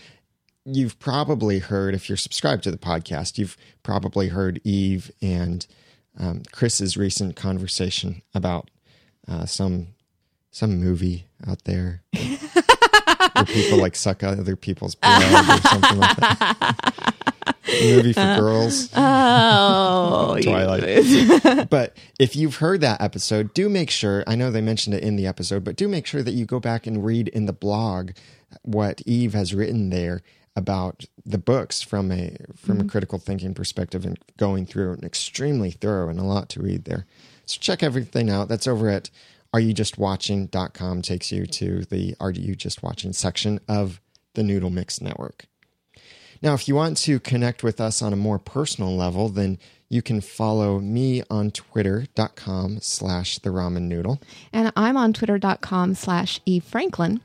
[0.65, 5.65] you've probably heard, if you're subscribed to the podcast, you've probably heard Eve and
[6.19, 8.69] um, Chris's recent conversation about
[9.27, 9.87] uh, some
[10.51, 17.15] some movie out there where people like suck other people's blood or something like that.
[17.83, 18.89] movie for girls.
[18.99, 21.69] Oh, Twilight.
[21.69, 24.23] but if you've heard that episode, do make sure.
[24.27, 26.59] I know they mentioned it in the episode, but do make sure that you go
[26.59, 28.11] back and read in the blog
[28.63, 30.21] what Eve has written there
[30.57, 32.89] about the books from a from a mm-hmm.
[32.89, 37.05] critical thinking perspective and going through an extremely thorough and a lot to read there.
[37.45, 38.49] So check everything out.
[38.49, 39.11] That's over at
[39.53, 44.01] areyoujustwatching.com takes you to the Are You Just Watching section of
[44.33, 45.45] the Noodle Mix Network.
[46.41, 49.57] Now, if you want to connect with us on a more personal level, then
[49.89, 54.19] you can follow me on twitter.com slash the ramen noodle.
[54.51, 57.21] And I'm on twitter.com slash Eve Franklin.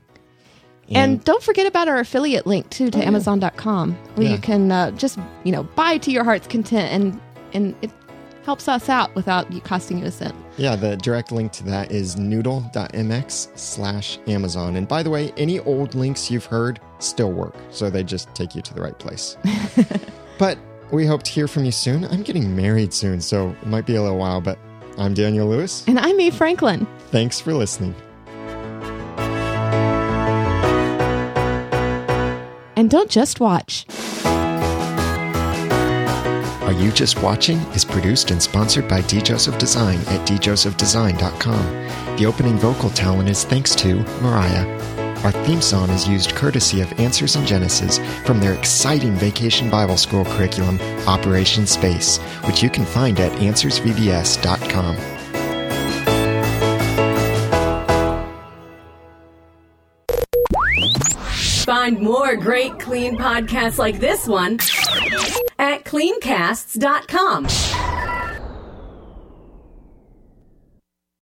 [0.95, 4.33] And, don't forget about our affiliate link too to Amazon.com, where Yeah.
[4.33, 7.21] you can uh, just you know buy to your heart's content, and
[7.53, 7.91] and it
[8.45, 10.35] helps us out without you costing you a cent.
[10.57, 14.75] Yeah, the direct link to that is noodle.mx slash Amazon.
[14.75, 18.53] And by the way, any old links you've heard still work, so they just take
[18.53, 19.37] you to the right place.
[20.37, 20.57] but
[20.91, 22.05] we hope to hear from you soon.
[22.05, 24.59] I'm getting married soon, so it might be a little while, but
[24.97, 25.83] I'm Daniel Lewis.
[25.87, 26.85] And I'm Eve Franklin.
[27.11, 27.95] Thanks for listening.
[32.83, 33.85] And don't just watch.
[36.63, 39.21] Are You Just Watching is produced and sponsored by D.
[39.21, 42.17] Joseph Design at djosephdesign.com.
[42.17, 44.67] The opening vocal talent is thanks to Mariah.
[45.23, 49.95] Our theme song is used courtesy of Answers in Genesis from their exciting vacation Bible
[49.95, 50.77] school curriculum,
[51.07, 55.22] Operation Space, which you can find at answersvbs.com.
[61.83, 64.53] Find more great clean podcasts like this one
[65.59, 67.43] at cleancasts.com.